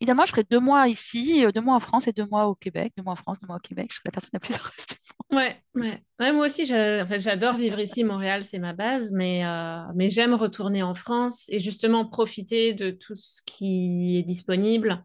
idéalement, 0.00 0.26
je 0.26 0.30
ferais 0.32 0.44
deux 0.50 0.60
mois 0.60 0.88
ici, 0.88 1.44
euh, 1.44 1.52
deux 1.52 1.60
mois 1.60 1.76
en 1.76 1.80
France 1.80 2.08
et 2.08 2.12
deux 2.12 2.26
mois 2.26 2.46
au 2.46 2.54
Québec. 2.54 2.92
Deux 2.96 3.02
mois 3.02 3.12
en 3.14 3.16
France, 3.16 3.38
deux 3.40 3.46
mois 3.46 3.56
au 3.56 3.60
Québec. 3.60 3.88
Je 3.90 3.96
serais 3.96 4.02
la 4.06 4.12
personne 4.12 4.30
la 4.32 4.40
plus 4.40 4.54
heureuse 4.58 4.86
du 4.88 4.96
Ouais, 5.30 5.62
ouais. 5.74 6.02
Ouais, 6.20 6.32
moi 6.32 6.46
aussi, 6.46 6.64
je- 6.64 7.02
en 7.02 7.06
fait, 7.06 7.20
j'adore 7.20 7.56
vivre 7.58 7.78
ici. 7.78 8.02
Montréal, 8.02 8.44
c'est 8.44 8.58
ma 8.58 8.72
base, 8.72 9.12
mais, 9.12 9.44
euh, 9.44 9.82
mais 9.94 10.08
j'aime 10.08 10.32
retourner 10.34 10.82
en 10.82 10.94
France 10.94 11.48
et 11.50 11.60
justement 11.60 12.06
profiter 12.08 12.72
de 12.72 12.90
tout 12.90 13.14
ce 13.14 13.42
qui 13.44 14.16
est 14.18 14.22
disponible, 14.22 15.04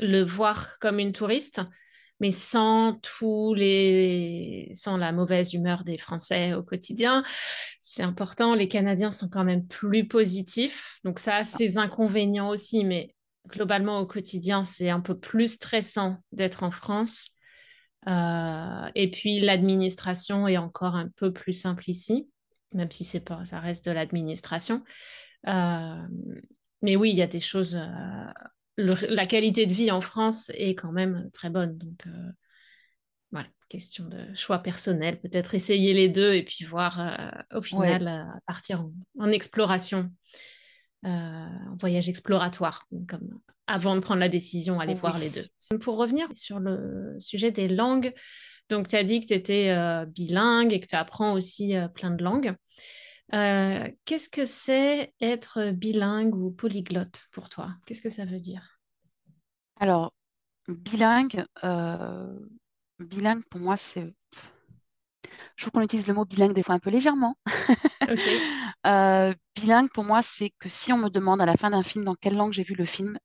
le 0.00 0.22
voir 0.24 0.78
comme 0.80 0.98
une 0.98 1.12
touriste, 1.12 1.62
mais 2.20 2.30
sans 2.30 2.94
tous 3.02 3.54
les, 3.54 4.70
sans 4.74 4.96
la 4.96 5.12
mauvaise 5.12 5.54
humeur 5.54 5.84
des 5.84 5.98
Français 5.98 6.54
au 6.54 6.62
quotidien. 6.62 7.22
C'est 7.80 8.02
important. 8.02 8.54
Les 8.54 8.68
Canadiens 8.68 9.10
sont 9.10 9.28
quand 9.28 9.44
même 9.44 9.66
plus 9.66 10.06
positifs, 10.06 11.00
donc 11.04 11.18
ça 11.18 11.36
a 11.36 11.44
ses 11.44 11.78
inconvénients 11.78 12.48
aussi, 12.48 12.84
mais 12.84 13.14
globalement 13.48 14.00
au 14.00 14.06
quotidien, 14.06 14.64
c'est 14.64 14.90
un 14.90 15.00
peu 15.00 15.18
plus 15.18 15.54
stressant 15.54 16.18
d'être 16.32 16.62
en 16.62 16.70
France. 16.70 17.30
Euh, 18.06 18.90
et 18.94 19.10
puis 19.10 19.40
l'administration 19.40 20.46
est 20.48 20.58
encore 20.58 20.94
un 20.94 21.08
peu 21.16 21.32
plus 21.32 21.52
simple 21.52 21.88
ici, 21.88 22.28
même 22.72 22.90
si 22.90 23.04
c'est 23.04 23.20
pas, 23.20 23.44
ça 23.44 23.60
reste 23.60 23.86
de 23.86 23.90
l'administration. 23.90 24.82
Euh, 25.46 26.06
mais 26.82 26.96
oui, 26.96 27.10
il 27.10 27.16
y 27.16 27.22
a 27.22 27.26
des 27.26 27.40
choses. 27.40 27.76
euh, 27.76 28.32
le- 28.78 29.14
la 29.14 29.26
qualité 29.26 29.66
de 29.66 29.74
vie 29.74 29.90
en 29.90 30.00
France 30.00 30.50
est 30.54 30.74
quand 30.74 30.92
même 30.92 31.28
très 31.32 31.50
bonne. 31.50 31.76
Donc 31.76 32.06
euh, 32.06 32.30
voilà, 33.32 33.48
question 33.68 34.06
de 34.06 34.34
choix 34.34 34.60
personnel, 34.60 35.20
peut-être 35.20 35.54
essayer 35.54 35.92
les 35.92 36.08
deux 36.08 36.32
et 36.32 36.44
puis 36.44 36.64
voir 36.64 37.00
euh, 37.00 37.58
au 37.58 37.60
final 37.60 38.08
euh, 38.08 38.38
partir 38.46 38.80
en, 38.82 38.92
en 39.18 39.30
exploration, 39.30 40.10
euh, 41.04 41.08
en 41.08 41.76
voyage 41.78 42.08
exploratoire, 42.08 42.86
comme 43.08 43.40
avant 43.66 43.96
de 43.96 44.00
prendre 44.00 44.20
la 44.20 44.30
décision, 44.30 44.80
aller 44.80 44.94
oui. 44.94 45.00
voir 45.00 45.18
les 45.18 45.28
deux. 45.28 45.78
Pour 45.78 45.96
revenir 45.98 46.28
sur 46.34 46.58
le 46.58 47.16
sujet 47.18 47.50
des 47.50 47.68
langues, 47.68 48.14
donc 48.70 48.88
tu 48.88 48.96
as 48.96 49.04
dit 49.04 49.20
que 49.20 49.26
tu 49.26 49.34
étais 49.34 49.70
euh, 49.70 50.06
bilingue 50.06 50.72
et 50.72 50.80
que 50.80 50.86
tu 50.86 50.96
apprends 50.96 51.32
aussi 51.32 51.76
euh, 51.76 51.88
plein 51.88 52.10
de 52.10 52.22
langues. 52.22 52.54
Euh, 53.34 53.90
qu'est-ce 54.04 54.28
que 54.30 54.46
c'est 54.46 55.12
être 55.20 55.70
bilingue 55.70 56.34
ou 56.34 56.50
polyglotte 56.50 57.28
pour 57.32 57.48
toi? 57.48 57.74
Qu'est-ce 57.86 58.02
que 58.02 58.10
ça 58.10 58.24
veut 58.24 58.40
dire? 58.40 58.80
Alors, 59.80 60.12
bilingue, 60.68 61.44
euh, 61.64 62.38
bilingue 62.98 63.44
pour 63.50 63.60
moi, 63.60 63.76
c'est. 63.76 64.12
Je 65.56 65.64
trouve 65.64 65.72
qu'on 65.72 65.82
utilise 65.82 66.06
le 66.06 66.14
mot 66.14 66.24
bilingue 66.24 66.54
des 66.54 66.62
fois 66.62 66.74
un 66.74 66.78
peu 66.78 66.90
légèrement. 66.90 67.36
Euh, 68.86 69.34
bilingue, 69.56 69.90
pour 69.92 70.04
moi, 70.04 70.22
c'est 70.22 70.50
que 70.60 70.68
si 70.68 70.92
on 70.92 70.98
me 70.98 71.10
demande 71.10 71.42
à 71.42 71.46
la 71.46 71.56
fin 71.56 71.70
d'un 71.70 71.82
film 71.82 72.04
dans 72.04 72.14
quelle 72.14 72.36
langue 72.36 72.52
j'ai 72.52 72.62
vu 72.62 72.74
le 72.74 72.84
film, 72.84 73.18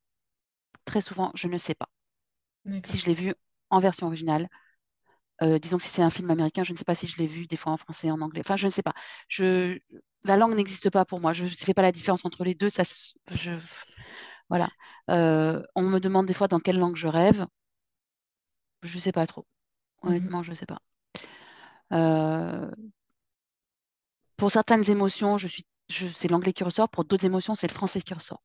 très 0.85 1.01
souvent, 1.01 1.31
je 1.35 1.47
ne 1.47 1.57
sais 1.57 1.75
pas. 1.75 1.89
Si 2.85 2.97
je 2.97 3.05
l'ai 3.07 3.13
vu 3.13 3.33
en 3.69 3.79
version 3.79 4.07
originale, 4.07 4.49
euh, 5.41 5.57
disons 5.57 5.77
que 5.77 5.83
si 5.83 5.89
c'est 5.89 6.01
un 6.01 6.09
film 6.09 6.29
américain, 6.31 6.63
je 6.63 6.73
ne 6.73 6.77
sais 6.77 6.85
pas 6.85 6.95
si 6.95 7.07
je 7.07 7.17
l'ai 7.17 7.27
vu 7.27 7.47
des 7.47 7.57
fois 7.57 7.71
en 7.73 7.77
français, 7.77 8.11
en 8.11 8.21
anglais. 8.21 8.41
Enfin, 8.45 8.55
je 8.55 8.65
ne 8.65 8.71
sais 8.71 8.83
pas. 8.83 8.93
Je... 9.27 9.79
La 10.23 10.37
langue 10.37 10.55
n'existe 10.55 10.89
pas 10.89 11.05
pour 11.05 11.19
moi. 11.19 11.33
Je 11.33 11.45
ne 11.45 11.49
fais 11.49 11.73
pas 11.73 11.81
la 11.81 11.91
différence 11.91 12.25
entre 12.25 12.43
les 12.43 12.55
deux. 12.55 12.69
Ça, 12.69 12.83
je... 13.31 13.51
Voilà. 14.49 14.69
Euh, 15.09 15.61
on 15.75 15.83
me 15.83 15.99
demande 15.99 16.27
des 16.27 16.33
fois 16.33 16.47
dans 16.47 16.59
quelle 16.59 16.77
langue 16.79 16.95
je 16.95 17.07
rêve. 17.07 17.45
Je 18.83 18.95
ne 18.95 19.01
sais 19.01 19.11
pas 19.11 19.25
trop. 19.27 19.45
Mhm. 20.03 20.09
Honnêtement, 20.09 20.43
je 20.43 20.51
ne 20.51 20.55
sais 20.55 20.65
pas. 20.65 20.79
Euh, 21.93 22.69
pour 24.37 24.51
certaines 24.51 24.89
émotions, 24.89 25.37
je 25.37 25.47
suis, 25.47 25.65
je, 25.89 26.07
c'est 26.07 26.27
l'anglais 26.27 26.53
qui 26.53 26.63
ressort. 26.63 26.89
Pour 26.89 27.05
d'autres 27.05 27.25
émotions, 27.25 27.55
c'est 27.55 27.67
le 27.67 27.73
français 27.73 28.01
qui 28.01 28.13
ressort. 28.13 28.43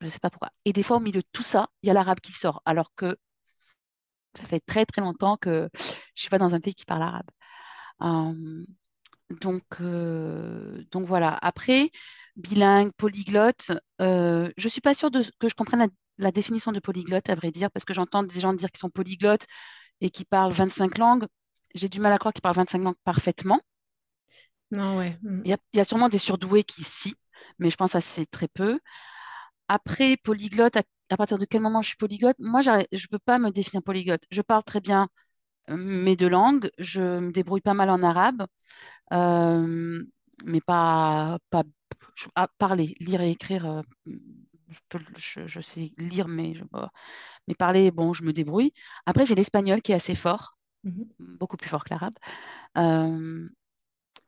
Je 0.00 0.06
ne 0.06 0.10
sais 0.10 0.18
pas 0.18 0.30
pourquoi. 0.30 0.50
Et 0.64 0.72
des 0.72 0.82
fois, 0.82 0.96
au 0.98 1.00
milieu 1.00 1.20
de 1.20 1.26
tout 1.32 1.42
ça, 1.42 1.70
il 1.82 1.86
y 1.88 1.90
a 1.90 1.94
l'arabe 1.94 2.20
qui 2.20 2.32
sort, 2.32 2.62
alors 2.64 2.92
que 2.96 3.16
ça 4.34 4.44
fait 4.44 4.60
très 4.60 4.86
très 4.86 5.02
longtemps 5.02 5.36
que 5.36 5.68
je 6.22 6.26
ne 6.26 6.28
suis 6.28 6.30
pas 6.30 6.38
dans 6.38 6.54
un 6.54 6.60
pays 6.60 6.74
qui 6.74 6.84
parle 6.84 7.02
arabe. 7.02 7.26
Euh, 8.02 8.64
donc, 9.40 9.64
euh, 9.80 10.84
donc 10.92 11.06
voilà. 11.08 11.38
Après, 11.42 11.90
bilingue, 12.36 12.92
polyglotte, 12.96 13.72
euh, 14.00 14.50
je 14.56 14.66
ne 14.66 14.70
suis 14.70 14.80
pas 14.80 14.94
sûre 14.94 15.10
de, 15.10 15.22
que 15.40 15.48
je 15.48 15.54
comprenne 15.54 15.80
la, 15.80 15.88
la 16.18 16.32
définition 16.32 16.72
de 16.72 16.80
polyglotte, 16.80 17.30
à 17.30 17.34
vrai 17.34 17.50
dire, 17.50 17.70
parce 17.70 17.84
que 17.84 17.94
j'entends 17.94 18.22
des 18.24 18.40
gens 18.40 18.54
dire 18.54 18.70
qu'ils 18.70 18.80
sont 18.80 18.90
polyglottes 18.90 19.46
et 20.02 20.10
qui 20.10 20.24
parlent 20.24 20.52
25 20.52 20.98
langues. 20.98 21.26
J'ai 21.74 21.88
du 21.88 22.00
mal 22.00 22.12
à 22.12 22.18
croire 22.18 22.32
qu'ils 22.34 22.42
parlent 22.42 22.56
25 22.56 22.80
langues 22.82 22.96
parfaitement. 23.04 23.60
Non, 24.70 24.96
ouais. 24.98 25.18
Mhm. 25.22 25.44
Il 25.44 25.50
y 25.50 25.52
a, 25.54 25.58
il 25.72 25.76
y 25.78 25.80
a 25.80 25.84
sûrement 25.84 26.08
des 26.08 26.18
surdoués 26.18 26.64
qui, 26.64 26.84
si, 26.84 27.14
mais 27.58 27.70
je 27.70 27.76
pense 27.76 27.92
que 27.92 28.00
c'est 28.00 28.26
très 28.30 28.48
peu. 28.48 28.78
Après, 29.68 30.16
polyglotte, 30.18 30.76
à, 30.78 30.82
à 31.10 31.16
partir 31.18 31.38
de 31.38 31.46
quel 31.46 31.62
moment 31.62 31.82
je 31.82 31.88
suis 31.90 31.96
polyglotte? 31.98 32.36
Moi, 32.40 32.62
je 32.62 32.70
ne 32.70 33.08
peux 33.10 33.18
pas 33.20 33.38
me 33.38 33.50
définir 33.50 33.82
polyglotte. 33.82 34.24
Je 34.30 34.42
parle 34.42 34.64
très 34.64 34.80
bien 34.80 35.08
mes 35.76 36.16
deux 36.16 36.28
langues. 36.28 36.70
Je 36.78 37.00
me 37.20 37.32
débrouille 37.32 37.60
pas 37.60 37.74
mal 37.74 37.90
en 37.90 38.02
arabe, 38.02 38.46
euh, 39.12 40.02
mais 40.44 40.60
pas, 40.62 41.38
pas 41.50 41.64
je- 42.16 42.28
à 42.36 42.48
parler, 42.58 42.96
lire 43.00 43.20
et 43.22 43.30
écrire. 43.32 43.66
euh, 43.66 43.82
je, 44.06 44.78
peux- 44.88 45.00
je- 45.16 45.46
je 45.46 45.60
sais 45.60 45.92
lire, 45.98 46.28
mais, 46.28 46.54
je- 46.54 46.64
bah, 46.72 46.90
mais 47.48 47.54
parler, 47.54 47.90
bon, 47.92 48.12
je 48.14 48.24
me 48.24 48.32
débrouille. 48.32 48.72
Après, 49.06 49.26
j'ai 49.26 49.34
l'espagnol 49.34 49.82
qui 49.82 49.92
est 49.92 49.96
assez 49.96 50.14
fort. 50.16 50.56
mhm. 50.84 51.12
beaucoup 51.20 51.56
plus 51.58 51.68
fort 51.70 51.84
que 51.84 51.90
l'arabe. 51.94 52.14
Euh, 52.78 53.48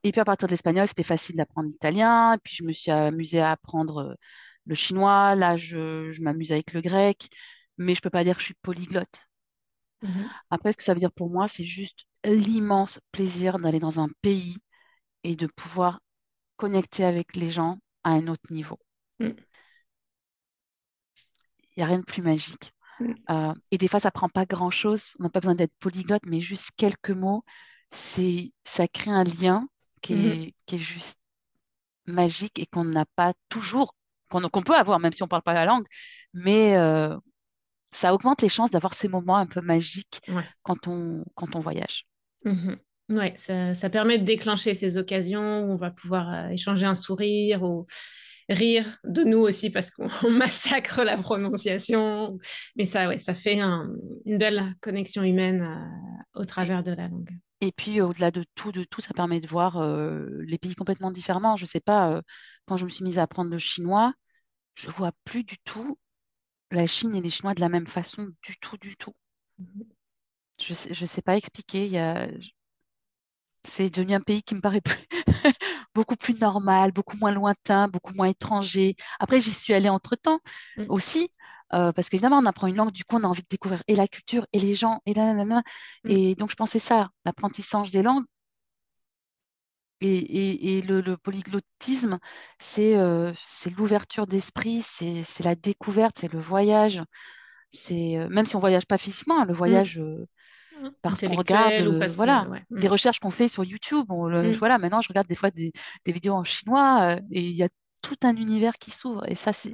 et 0.02 0.12
puis 0.12 0.20
à 0.20 0.24
partir 0.24 0.48
de 0.48 0.52
l'espagnol, 0.52 0.86
c'était 0.88 1.02
facile 1.02 1.36
d'apprendre 1.36 1.68
l'italien. 1.70 2.38
Puis 2.44 2.56
je 2.56 2.64
me 2.64 2.72
suis 2.72 2.90
amusée 2.90 3.40
à 3.40 3.52
apprendre 3.52 4.16
le 4.66 4.74
chinois. 4.74 5.34
Là, 5.34 5.56
je, 5.56 6.12
je 6.12 6.22
m'amuse 6.22 6.52
avec 6.52 6.72
le 6.72 6.80
grec. 6.82 7.28
Mais 7.78 7.94
je 7.94 8.00
peux 8.02 8.10
pas 8.10 8.24
dire 8.24 8.34
que 8.36 8.40
je 8.40 8.46
suis 8.46 8.54
polyglotte. 8.62 9.28
Mhm. 10.04 10.28
Après, 10.50 10.72
ce 10.72 10.76
que 10.76 10.84
ça 10.84 10.94
veut 10.94 11.00
dire 11.00 11.12
pour 11.12 11.30
moi, 11.30 11.48
c'est 11.48 11.64
juste 11.64 12.04
l'immense 12.24 13.00
plaisir 13.10 13.58
d'aller 13.58 13.80
dans 13.80 14.00
un 14.00 14.08
pays 14.22 14.56
et 15.24 15.36
de 15.36 15.46
pouvoir 15.46 16.00
connecter 16.56 17.04
avec 17.04 17.34
les 17.36 17.50
gens 17.50 17.78
à 18.04 18.10
un 18.10 18.28
autre 18.28 18.52
niveau. 18.52 18.78
Mm. 19.18 19.30
Il 21.76 21.78
n'y 21.78 21.82
a 21.82 21.86
rien 21.86 21.98
de 21.98 22.04
plus 22.04 22.22
magique. 22.22 22.72
Mm. 23.00 23.12
Euh, 23.30 23.54
et 23.70 23.78
des 23.78 23.88
fois, 23.88 24.00
ça 24.00 24.10
prend 24.10 24.28
pas 24.28 24.46
grand-chose. 24.46 25.14
On 25.18 25.24
n'a 25.24 25.30
pas 25.30 25.40
besoin 25.40 25.54
d'être 25.54 25.74
polyglotte, 25.80 26.22
mais 26.26 26.40
juste 26.40 26.70
quelques 26.76 27.10
mots. 27.10 27.44
C'est, 27.90 28.52
ça 28.64 28.86
crée 28.88 29.10
un 29.10 29.24
lien 29.24 29.66
qui 30.02 30.14
est, 30.14 30.54
qui 30.66 30.76
est 30.76 30.80
juste 30.80 31.18
magique 32.06 32.58
et 32.58 32.66
qu'on 32.66 32.84
n'a 32.84 33.06
pas 33.16 33.32
toujours, 33.48 33.94
qu'on 34.28 34.62
peut 34.62 34.74
avoir 34.74 34.98
même 35.00 35.12
si 35.12 35.22
on 35.22 35.26
ne 35.26 35.30
parle 35.30 35.42
pas 35.42 35.54
la 35.54 35.64
langue, 35.64 35.86
mais 36.34 36.76
euh, 36.76 37.16
ça 37.94 38.14
augmente 38.14 38.42
les 38.42 38.48
chances 38.48 38.70
d'avoir 38.70 38.94
ces 38.94 39.08
moments 39.08 39.36
un 39.36 39.46
peu 39.46 39.60
magiques 39.60 40.20
quand, 40.62 40.88
on, 40.88 41.24
quand 41.34 41.56
on 41.56 41.60
voyage. 41.60 42.06
Mm-hmm. 42.44 42.76
Oui, 43.10 43.32
ça, 43.36 43.74
ça, 43.74 43.90
permet 43.90 44.18
de 44.18 44.24
déclencher 44.24 44.74
ces 44.74 44.96
occasions 44.96 45.60
où 45.60 45.72
on 45.72 45.76
va 45.76 45.90
pouvoir 45.90 46.32
euh, 46.32 46.48
échanger 46.48 46.86
un 46.86 46.94
sourire 46.94 47.62
ou 47.62 47.86
rire 48.48 48.86
de 49.04 49.24
nous 49.24 49.38
aussi 49.38 49.70
parce 49.70 49.90
qu'on 49.90 50.08
massacre 50.30 51.02
la 51.02 51.16
prononciation. 51.16 52.38
Mais 52.76 52.84
ça, 52.84 53.08
ouais, 53.08 53.18
ça 53.18 53.34
fait 53.34 53.60
une 53.60 54.38
belle 54.38 54.74
connexion 54.80 55.22
humaine 55.22 55.62
euh, 55.62 56.40
au 56.40 56.44
travers 56.44 56.82
de 56.82 56.92
la 56.92 57.08
langue. 57.08 57.30
Et 57.60 57.72
puis, 57.72 58.00
au-delà 58.00 58.30
de 58.30 58.44
tout, 58.54 58.72
de 58.72 58.84
tout, 58.84 59.00
ça 59.00 59.14
permet 59.14 59.40
de 59.40 59.46
voir 59.46 59.78
euh, 59.78 60.26
les 60.46 60.58
pays 60.58 60.74
complètement 60.74 61.10
différemment. 61.10 61.56
Je 61.56 61.64
ne 61.64 61.68
sais 61.68 61.80
pas, 61.80 62.12
euh, 62.12 62.22
quand 62.66 62.76
je 62.76 62.84
me 62.84 62.90
suis 62.90 63.04
mise 63.04 63.18
à 63.18 63.22
apprendre 63.22 63.50
le 63.50 63.58
chinois, 63.58 64.12
je 64.74 64.90
vois 64.90 65.12
plus 65.24 65.44
du 65.44 65.56
tout 65.64 65.98
la 66.74 66.86
Chine 66.86 67.14
et 67.14 67.20
les 67.20 67.30
Chinois 67.30 67.54
de 67.54 67.60
la 67.60 67.68
même 67.68 67.86
façon, 67.86 68.28
du 68.42 68.56
tout, 68.58 68.76
du 68.78 68.96
tout. 68.96 69.14
Je 70.60 70.72
ne 70.72 70.74
sais, 70.74 70.94
je 70.94 71.04
sais 71.04 71.22
pas 71.22 71.36
expliquer. 71.36 71.88
Y 71.88 71.98
a... 71.98 72.28
C'est 73.66 73.88
devenu 73.88 74.14
un 74.14 74.20
pays 74.20 74.42
qui 74.42 74.54
me 74.54 74.60
paraît 74.60 74.82
plus 74.82 75.06
beaucoup 75.94 76.16
plus 76.16 76.38
normal, 76.40 76.92
beaucoup 76.92 77.16
moins 77.16 77.32
lointain, 77.32 77.88
beaucoup 77.88 78.12
moins 78.14 78.26
étranger. 78.26 78.94
Après, 79.20 79.40
j'y 79.40 79.52
suis 79.52 79.72
allée 79.72 79.88
entre-temps 79.88 80.40
mm. 80.76 80.84
aussi, 80.88 81.30
euh, 81.72 81.92
parce 81.92 82.10
qu'évidemment, 82.10 82.38
on 82.38 82.46
apprend 82.46 82.66
une 82.66 82.76
langue, 82.76 82.92
du 82.92 83.04
coup, 83.04 83.16
on 83.16 83.24
a 83.24 83.26
envie 83.26 83.42
de 83.42 83.48
découvrir 83.48 83.82
et 83.88 83.96
la 83.96 84.06
culture, 84.06 84.46
et 84.52 84.58
les 84.58 84.74
gens, 84.74 85.00
et 85.06 85.14
là, 85.14 85.32
mm. 85.32 85.62
Et 86.08 86.34
donc, 86.34 86.50
je 86.50 86.56
pensais 86.56 86.78
ça, 86.78 87.10
l'apprentissage 87.24 87.90
des 87.90 88.02
langues. 88.02 88.24
Et, 90.06 90.82
le, 90.82 91.16
polyglottisme, 91.16 92.18
euh, 92.78 93.32
c'est 93.42 93.70
l'ouverture 93.70 94.26
d'esprit, 94.26 94.82
c'est 94.82 95.24
la 95.42 95.54
découverte, 95.54 96.18
c'est 96.18 96.32
le 96.32 96.40
voyage. 96.40 97.02
C'est 97.70 98.18
euh, 98.18 98.28
même 98.28 98.46
si 98.46 98.54
on 98.54 98.60
voyage 98.60 98.86
pas 98.86 98.98
physiquement, 98.98 99.40
hein, 99.40 99.46
le 99.46 99.52
mm. 99.52 99.56
voyage 99.56 100.00
Mmh. 100.80 100.88
parce 101.02 101.20
qu'on 101.20 101.34
regarde 101.34 101.80
euh, 101.80 102.06
voilà, 102.16 102.48
les 102.70 102.88
mmh. 102.88 102.90
recherches 102.90 103.20
qu'on 103.20 103.30
fait 103.30 103.48
sur 103.48 103.64
YouTube. 103.64 104.06
Mmh. 104.08 104.52
Voilà, 104.52 104.78
maintenant, 104.78 105.00
je 105.00 105.08
regarde 105.08 105.26
des 105.26 105.34
fois 105.34 105.50
des, 105.50 105.72
vidéos 106.06 106.34
en 106.34 106.44
chinois 106.44 107.16
euh, 107.16 107.20
et 107.30 107.40
il 107.40 107.56
y 107.56 107.62
a 107.62 107.68
tout 108.02 108.16
un 108.22 108.36
univers 108.36 108.74
qui 108.74 108.90
s'ouvre. 108.90 109.22
Et 109.28 109.34
ça, 109.34 109.52
ça 109.52 109.70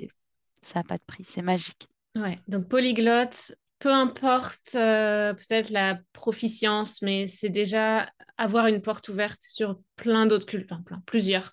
n'a 0.74 0.84
pas 0.84 0.96
de 0.96 1.02
prix, 1.06 1.24
c'est 1.24 1.42
magique. 1.42 1.88
Ouais, 2.16 2.36
donc 2.48 2.68
polyglotte, 2.68 3.52
peu 3.80 3.92
importe 3.92 4.76
euh, 4.76 5.34
peut-être 5.34 5.70
la 5.70 5.98
proficience, 6.12 7.02
mais 7.02 7.26
c'est 7.26 7.48
déjà 7.48 8.08
avoir 8.38 8.68
une 8.68 8.80
porte 8.80 9.08
ouverte 9.08 9.42
sur 9.42 9.80
plein 9.96 10.26
d'autres 10.26 10.46
cultures, 10.46 10.82
plein, 10.84 11.02
plusieurs 11.06 11.52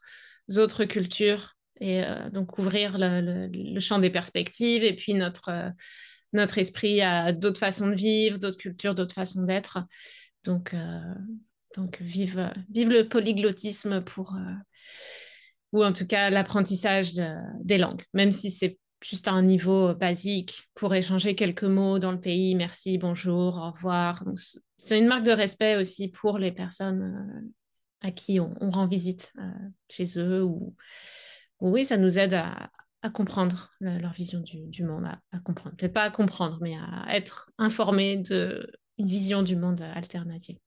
autres 0.58 0.86
cultures, 0.86 1.56
et 1.80 2.02
donc 2.32 2.58
ouvrir 2.58 2.98
le, 2.98 3.80
champ 3.80 4.00
des 4.00 4.10
perspectives 4.10 4.84
et 4.84 4.96
puis 4.96 5.14
notre 5.14 5.74
notre 6.34 6.58
esprit 6.58 7.02
a 7.02 7.32
d'autres 7.32 7.60
façons 7.60 7.88
de 7.88 7.96
vivre, 7.96 8.38
d'autres 8.38 8.58
cultures, 8.58 8.96
d'autres 8.96 9.16
façons 9.16 9.44
d'être. 9.44 9.80
Donc, 10.44 10.74
euh, 10.74 11.02
donc 11.76 12.02
vive, 12.02 12.52
vive 12.70 12.90
le 12.90 13.08
polyglottisme 13.08 14.02
pour, 14.02 14.36
euh, 14.36 14.54
ou 15.74 15.84
en 15.84 15.94
tout 15.94 16.08
cas 16.08 16.30
l'apprentissage 16.30 17.14
des 17.62 17.78
langues, 17.78 18.04
même 18.14 18.32
si 18.32 18.52
c'est 18.52 18.78
juste 19.02 19.28
à 19.28 19.32
un 19.32 19.44
niveau 19.44 19.94
basique 19.94 20.70
pour 20.74 20.94
échanger 20.96 21.36
quelques 21.36 21.64
mots 21.64 22.00
dans 22.00 22.12
le 22.12 22.20
pays, 22.20 22.56
merci, 22.56 22.98
bonjour, 22.98 23.58
au 23.58 23.72
revoir. 23.72 24.24
C'est 24.78 24.98
une 24.98 25.08
marque 25.08 25.26
de 25.26 25.32
respect 25.32 25.76
aussi 25.76 26.08
pour 26.08 26.38
les 26.38 26.52
personnes 26.52 27.02
euh, 27.04 28.08
à 28.08 28.12
qui 28.12 28.40
on, 28.40 28.72
rend 28.72 28.88
visite 28.88 29.34
chez 29.90 30.06
eux 30.18 30.44
ou, 30.44 30.76
ou, 31.60 31.72
oui, 31.72 31.86
ça 31.86 31.98
nous 31.98 32.20
aide 32.20 32.34
à, 32.34 32.70
comprendre 33.14 33.72
leur 33.80 34.12
vision 34.12 34.42
du, 34.42 34.84
monde, 34.84 35.06
à, 35.32 35.40
comprendre, 35.40 35.78
peut-être 35.78 35.94
pas 35.94 36.04
à 36.04 36.12
comprendre, 36.12 36.58
mais 36.62 36.76
à 36.76 37.06
être 37.16 37.50
informé 37.58 38.18
d'une 38.18 38.68
vision 38.98 39.44
du 39.44 39.56
monde 39.56 39.82
alternative. 39.82 40.58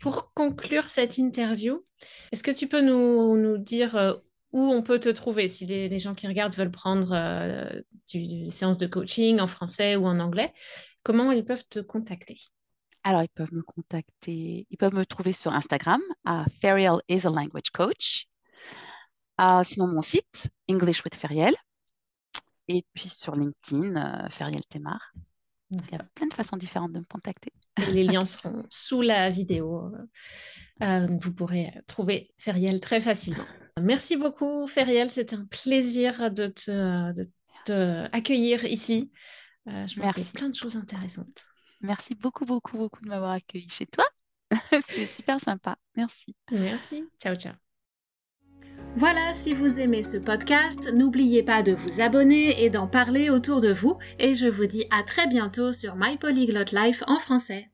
Pour 0.00 0.32
conclure 0.34 0.86
cette 0.86 1.16
interview, 1.16 1.84
est-ce 2.32 2.42
que 2.42 2.50
tu 2.50 2.66
peux 2.66 2.82
nous, 2.82 3.56
dire 3.56 3.96
euh, 3.96 4.14
où 4.56 4.72
on 4.72 4.82
peut 4.82 4.98
te 4.98 5.10
trouver 5.10 5.48
si 5.48 5.66
les, 5.66 5.98
gens 5.98 6.14
qui 6.14 6.26
regardent 6.26 6.56
veulent 6.56 6.70
prendre 6.70 7.12
euh, 7.12 7.80
des 8.12 8.50
séances 8.50 8.78
de 8.78 8.86
coaching 8.86 9.38
en 9.38 9.48
français 9.48 9.96
ou 9.96 10.06
en 10.06 10.18
anglais 10.18 10.52
Comment 11.02 11.30
ils 11.30 11.44
peuvent 11.44 11.66
te 11.68 11.78
contacter? 11.78 12.40
Alors, 13.04 13.22
ils 13.22 13.28
peuvent 13.28 13.52
me 13.52 13.62
contacter, 13.62 14.66
ils 14.68 14.76
peuvent 14.76 14.94
me 14.94 15.06
trouver 15.06 15.32
sur 15.32 15.52
Instagram 15.52 16.00
à 16.24 16.44
Ferial 16.60 17.00
is 17.08 17.26
a 17.26 17.30
language 17.30 17.70
coach 17.72 18.26
sinon, 19.64 19.88
mon 19.88 20.02
site, 20.02 20.50
English 20.68 21.04
with 21.04 21.14
Feriel. 21.14 21.54
Et 22.68 22.84
puis 22.94 23.08
sur 23.08 23.36
LinkedIn, 23.36 23.96
euh, 23.96 24.28
Feriel 24.28 24.64
Temar. 24.66 25.12
Il 25.70 25.80
y 25.90 25.94
a 25.94 26.04
plein 26.14 26.26
de 26.26 26.34
façons 26.34 26.56
différentes 26.56 26.92
de 26.92 27.00
me 27.00 27.04
contacter. 27.04 27.52
les 27.90 28.04
liens 28.04 28.24
seront 28.24 28.64
sous 28.70 29.02
la 29.02 29.30
vidéo. 29.30 29.92
Euh, 30.82 31.08
vous 31.20 31.32
pourrez 31.32 31.72
trouver 31.86 32.32
Feriel 32.38 32.80
très 32.80 33.00
facilement. 33.00 33.44
Merci 33.80 34.16
beaucoup, 34.16 34.66
Feriel. 34.66 35.10
C'était 35.10 35.36
un 35.36 35.44
plaisir 35.44 36.30
de 36.30 36.46
te, 36.46 38.08
accueillir 38.12 38.64
ici. 38.64 39.10
Euh, 39.68 39.86
je 39.86 40.00
pense 40.00 40.12
qu'il 40.12 40.24
y 40.24 40.28
a 40.28 40.32
plein 40.32 40.48
de 40.48 40.54
choses 40.54 40.76
intéressantes. 40.76 41.44
Merci 41.80 42.14
beaucoup, 42.14 42.44
beaucoup, 42.44 42.78
beaucoup 42.78 43.02
de 43.02 43.08
m'avoir 43.08 43.32
accueilli 43.32 43.68
chez 43.68 43.86
toi. 43.86 44.06
C'était 44.80 45.06
super 45.06 45.40
sympa. 45.40 45.76
Merci. 45.96 46.34
Merci. 46.50 47.04
Ciao, 47.20 47.34
ciao. 47.34 47.54
Voilà, 48.96 49.34
si 49.34 49.52
vous 49.52 49.78
aimez 49.78 50.02
ce 50.02 50.16
podcast, 50.16 50.92
n'oubliez 50.94 51.42
pas 51.42 51.62
de 51.62 51.72
vous 51.72 52.00
abonner 52.00 52.62
et 52.64 52.70
d'en 52.70 52.88
parler 52.88 53.28
autour 53.28 53.60
de 53.60 53.72
vous, 53.72 53.98
et 54.18 54.34
je 54.34 54.46
vous 54.46 54.66
dis 54.66 54.84
à 54.90 55.02
très 55.02 55.26
bientôt 55.26 55.72
sur 55.72 55.96
My 55.96 56.16
Polyglot 56.16 56.72
Life 56.72 57.02
en 57.06 57.18
français. 57.18 57.70